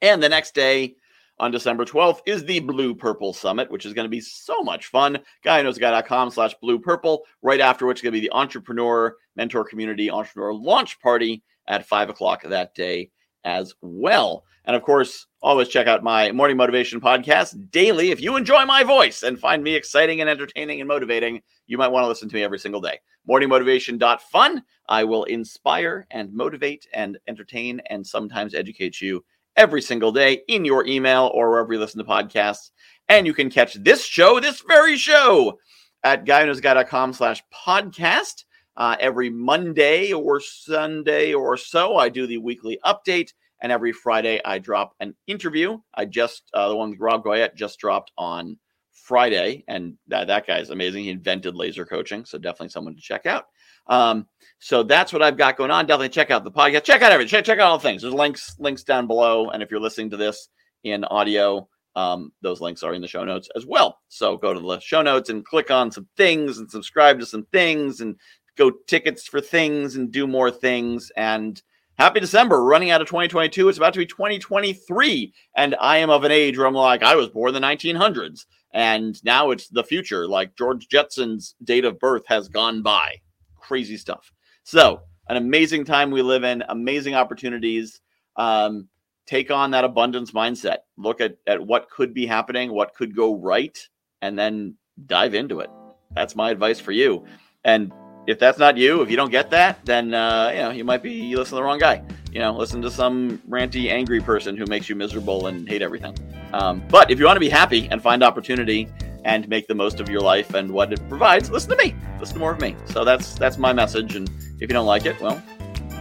And 0.02 0.22
the 0.22 0.28
next 0.28 0.54
day, 0.54 0.96
on 1.38 1.50
December 1.50 1.84
12th 1.84 2.20
is 2.26 2.44
the 2.44 2.60
Blue 2.60 2.94
Purple 2.94 3.32
Summit, 3.32 3.70
which 3.70 3.86
is 3.86 3.92
going 3.92 4.04
to 4.04 4.10
be 4.10 4.20
so 4.20 4.62
much 4.62 4.86
fun. 4.86 5.18
GuyKnowsAGuy.com 5.44 6.30
slash 6.30 6.54
blue 6.60 6.78
purple. 6.78 7.24
Right 7.42 7.60
after 7.60 7.86
which 7.86 7.98
is 7.98 8.02
going 8.02 8.12
to 8.12 8.20
be 8.20 8.26
the 8.26 8.34
Entrepreneur 8.34 9.16
Mentor 9.36 9.64
Community 9.64 10.10
Entrepreneur 10.10 10.54
Launch 10.54 11.00
Party 11.00 11.42
at 11.66 11.86
5 11.86 12.10
o'clock 12.10 12.42
that 12.44 12.74
day 12.74 13.10
as 13.44 13.74
well. 13.82 14.44
And 14.64 14.74
of 14.74 14.82
course, 14.82 15.26
always 15.42 15.68
check 15.68 15.86
out 15.86 16.02
my 16.02 16.32
morning 16.32 16.56
motivation 16.56 17.00
podcast 17.00 17.70
daily. 17.70 18.10
If 18.10 18.20
you 18.20 18.36
enjoy 18.36 18.64
my 18.64 18.82
voice 18.82 19.22
and 19.22 19.38
find 19.38 19.62
me 19.62 19.74
exciting 19.74 20.20
and 20.20 20.30
entertaining 20.30 20.80
and 20.80 20.88
motivating, 20.88 21.42
you 21.66 21.76
might 21.76 21.88
want 21.88 22.04
to 22.04 22.08
listen 22.08 22.28
to 22.30 22.34
me 22.34 22.42
every 22.42 22.58
single 22.58 22.80
day. 22.80 22.98
Morningmotivation.fun. 23.28 24.62
I 24.88 25.04
will 25.04 25.24
inspire 25.24 26.06
and 26.10 26.32
motivate 26.32 26.86
and 26.94 27.18
entertain 27.26 27.80
and 27.90 28.06
sometimes 28.06 28.54
educate 28.54 29.00
you 29.00 29.24
every 29.56 29.82
single 29.82 30.12
day 30.12 30.42
in 30.48 30.64
your 30.64 30.86
email 30.86 31.30
or 31.34 31.50
wherever 31.50 31.72
you 31.72 31.78
listen 31.78 31.98
to 31.98 32.04
podcasts. 32.04 32.70
And 33.08 33.26
you 33.26 33.34
can 33.34 33.50
catch 33.50 33.74
this 33.74 34.04
show, 34.04 34.40
this 34.40 34.62
very 34.66 34.96
show, 34.96 35.58
at 36.02 36.24
guywhoknowsaguy.com 36.24 37.12
slash 37.12 37.42
podcast. 37.54 38.44
Uh, 38.76 38.96
every 38.98 39.30
Monday 39.30 40.12
or 40.12 40.40
Sunday 40.40 41.32
or 41.32 41.56
so, 41.56 41.96
I 41.96 42.08
do 42.08 42.26
the 42.26 42.38
weekly 42.38 42.78
update. 42.84 43.32
And 43.60 43.70
every 43.70 43.92
Friday, 43.92 44.40
I 44.44 44.58
drop 44.58 44.94
an 45.00 45.14
interview. 45.26 45.78
I 45.94 46.04
just, 46.06 46.42
uh, 46.52 46.68
the 46.68 46.76
one 46.76 46.90
with 46.90 47.00
Rob 47.00 47.24
Goyette 47.24 47.54
just 47.54 47.78
dropped 47.78 48.10
on 48.18 48.58
Friday. 48.92 49.64
And 49.68 49.96
that, 50.08 50.26
that 50.26 50.46
guy's 50.46 50.70
amazing. 50.70 51.04
He 51.04 51.10
invented 51.10 51.54
laser 51.54 51.86
coaching. 51.86 52.24
So 52.24 52.36
definitely 52.36 52.70
someone 52.70 52.96
to 52.96 53.00
check 53.00 53.26
out. 53.26 53.46
Um, 53.86 54.26
so 54.58 54.82
that's 54.82 55.12
what 55.12 55.22
I've 55.22 55.36
got 55.36 55.56
going 55.56 55.70
on. 55.70 55.86
Definitely 55.86 56.08
check 56.08 56.30
out 56.30 56.42
the 56.42 56.50
podcast. 56.50 56.84
Check 56.84 57.02
out 57.02 57.12
everything. 57.12 57.30
Check, 57.30 57.44
check 57.44 57.58
out 57.58 57.70
all 57.70 57.78
the 57.78 57.82
things. 57.82 58.02
There's 58.02 58.14
links 58.14 58.56
links 58.58 58.82
down 58.82 59.06
below, 59.06 59.50
and 59.50 59.62
if 59.62 59.70
you're 59.70 59.80
listening 59.80 60.10
to 60.10 60.16
this 60.16 60.48
in 60.84 61.04
audio, 61.04 61.68
um, 61.96 62.32
those 62.42 62.60
links 62.60 62.82
are 62.82 62.94
in 62.94 63.02
the 63.02 63.08
show 63.08 63.24
notes 63.24 63.48
as 63.56 63.66
well. 63.66 64.00
So 64.08 64.36
go 64.36 64.54
to 64.54 64.60
the 64.60 64.80
show 64.80 65.02
notes 65.02 65.30
and 65.30 65.44
click 65.44 65.70
on 65.70 65.90
some 65.90 66.08
things 66.16 66.58
and 66.58 66.70
subscribe 66.70 67.20
to 67.20 67.26
some 67.26 67.46
things 67.52 68.00
and 68.00 68.16
go 68.56 68.70
tickets 68.86 69.26
for 69.26 69.40
things 69.40 69.96
and 69.96 70.10
do 70.10 70.26
more 70.26 70.50
things. 70.50 71.12
And 71.16 71.60
happy 71.98 72.20
December, 72.20 72.62
running 72.62 72.90
out 72.90 73.00
of 73.00 73.06
2022. 73.06 73.68
It's 73.68 73.78
about 73.78 73.92
to 73.94 74.00
be 74.00 74.06
2023. 74.06 75.32
And 75.56 75.76
I 75.80 75.98
am 75.98 76.10
of 76.10 76.24
an 76.24 76.32
age 76.32 76.58
where 76.58 76.66
I'm 76.66 76.74
like, 76.74 77.02
I 77.02 77.14
was 77.14 77.28
born 77.28 77.54
in 77.54 77.60
the 77.60 77.66
1900s. 77.66 78.46
And 78.72 79.22
now 79.24 79.50
it's 79.50 79.68
the 79.68 79.84
future. 79.84 80.26
Like 80.26 80.56
George 80.56 80.88
Jetson's 80.88 81.54
date 81.62 81.84
of 81.84 82.00
birth 82.00 82.24
has 82.26 82.48
gone 82.48 82.82
by 82.82 83.20
crazy 83.66 83.96
stuff. 83.96 84.32
So, 84.62 85.02
an 85.28 85.36
amazing 85.36 85.84
time 85.84 86.10
we 86.10 86.22
live 86.22 86.44
in, 86.44 86.62
amazing 86.68 87.14
opportunities. 87.14 88.00
Um, 88.36 88.88
take 89.26 89.50
on 89.50 89.70
that 89.70 89.84
abundance 89.84 90.32
mindset. 90.32 90.78
Look 90.96 91.20
at, 91.20 91.36
at 91.46 91.64
what 91.64 91.88
could 91.90 92.12
be 92.12 92.26
happening, 92.26 92.72
what 92.72 92.94
could 92.94 93.16
go 93.16 93.34
right, 93.34 93.78
and 94.20 94.38
then 94.38 94.76
dive 95.06 95.34
into 95.34 95.60
it. 95.60 95.70
That's 96.14 96.36
my 96.36 96.50
advice 96.50 96.78
for 96.78 96.92
you. 96.92 97.24
And 97.64 97.92
if 98.26 98.38
that's 98.38 98.58
not 98.58 98.76
you, 98.76 99.02
if 99.02 99.10
you 99.10 99.16
don't 99.16 99.30
get 99.30 99.50
that, 99.50 99.84
then 99.84 100.14
uh, 100.14 100.50
you 100.52 100.60
know 100.60 100.70
you 100.70 100.84
might 100.84 101.02
be 101.02 101.12
you 101.12 101.36
listen 101.36 101.50
to 101.50 101.56
the 101.56 101.62
wrong 101.62 101.78
guy. 101.78 102.02
You 102.32 102.40
know, 102.40 102.56
listen 102.56 102.82
to 102.82 102.90
some 102.90 103.38
ranty, 103.48 103.90
angry 103.90 104.20
person 104.20 104.56
who 104.56 104.66
makes 104.66 104.88
you 104.88 104.96
miserable 104.96 105.46
and 105.46 105.68
hate 105.68 105.82
everything. 105.82 106.16
Um, 106.52 106.82
but 106.88 107.10
if 107.10 107.18
you 107.18 107.26
want 107.26 107.36
to 107.36 107.40
be 107.40 107.48
happy 107.48 107.88
and 107.90 108.02
find 108.02 108.22
opportunity 108.22 108.88
and 109.24 109.48
make 109.48 109.66
the 109.66 109.74
most 109.74 110.00
of 110.00 110.08
your 110.08 110.20
life 110.20 110.54
and 110.54 110.70
what 110.70 110.92
it 110.92 111.08
provides, 111.08 111.50
listen 111.50 111.70
to 111.70 111.76
me. 111.76 111.94
Listen 112.20 112.34
to 112.34 112.40
more 112.40 112.52
of 112.52 112.60
me. 112.60 112.76
So 112.86 113.04
that's 113.04 113.34
that's 113.34 113.58
my 113.58 113.72
message. 113.72 114.16
And 114.16 114.28
if 114.56 114.62
you 114.62 114.68
don't 114.68 114.86
like 114.86 115.06
it, 115.06 115.20
well, 115.20 115.42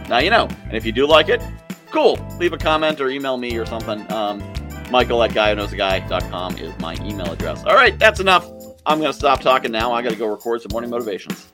now 0.08 0.18
you 0.18 0.30
know. 0.30 0.46
And 0.66 0.76
if 0.76 0.84
you 0.84 0.92
do 0.92 1.06
like 1.06 1.28
it, 1.28 1.42
cool. 1.90 2.18
Leave 2.38 2.52
a 2.52 2.58
comment 2.58 3.00
or 3.00 3.08
email 3.08 3.36
me 3.36 3.56
or 3.56 3.66
something. 3.66 4.10
Um, 4.12 4.42
Michael 4.90 5.22
at 5.22 5.30
guywhoknowsaguy.com 5.30 6.58
is 6.58 6.78
my 6.78 6.94
email 7.04 7.32
address. 7.32 7.64
All 7.64 7.74
right, 7.74 7.98
that's 7.98 8.20
enough. 8.20 8.48
I'm 8.86 8.98
going 9.00 9.10
to 9.10 9.18
stop 9.18 9.40
talking 9.40 9.72
now. 9.72 9.92
I 9.92 10.02
got 10.02 10.10
to 10.10 10.16
go 10.16 10.26
record 10.26 10.60
some 10.60 10.70
morning 10.72 10.90
motivations. 10.90 11.48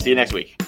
See 0.00 0.10
you 0.10 0.16
next 0.16 0.32
week. 0.32 0.60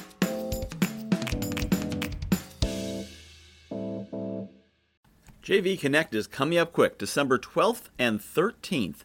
JV 5.43 5.79
Connect 5.79 6.13
is 6.13 6.27
coming 6.27 6.59
up 6.59 6.73
quick, 6.73 6.99
December 6.99 7.39
12th 7.39 7.85
and 7.99 8.21
13th. 8.21 9.05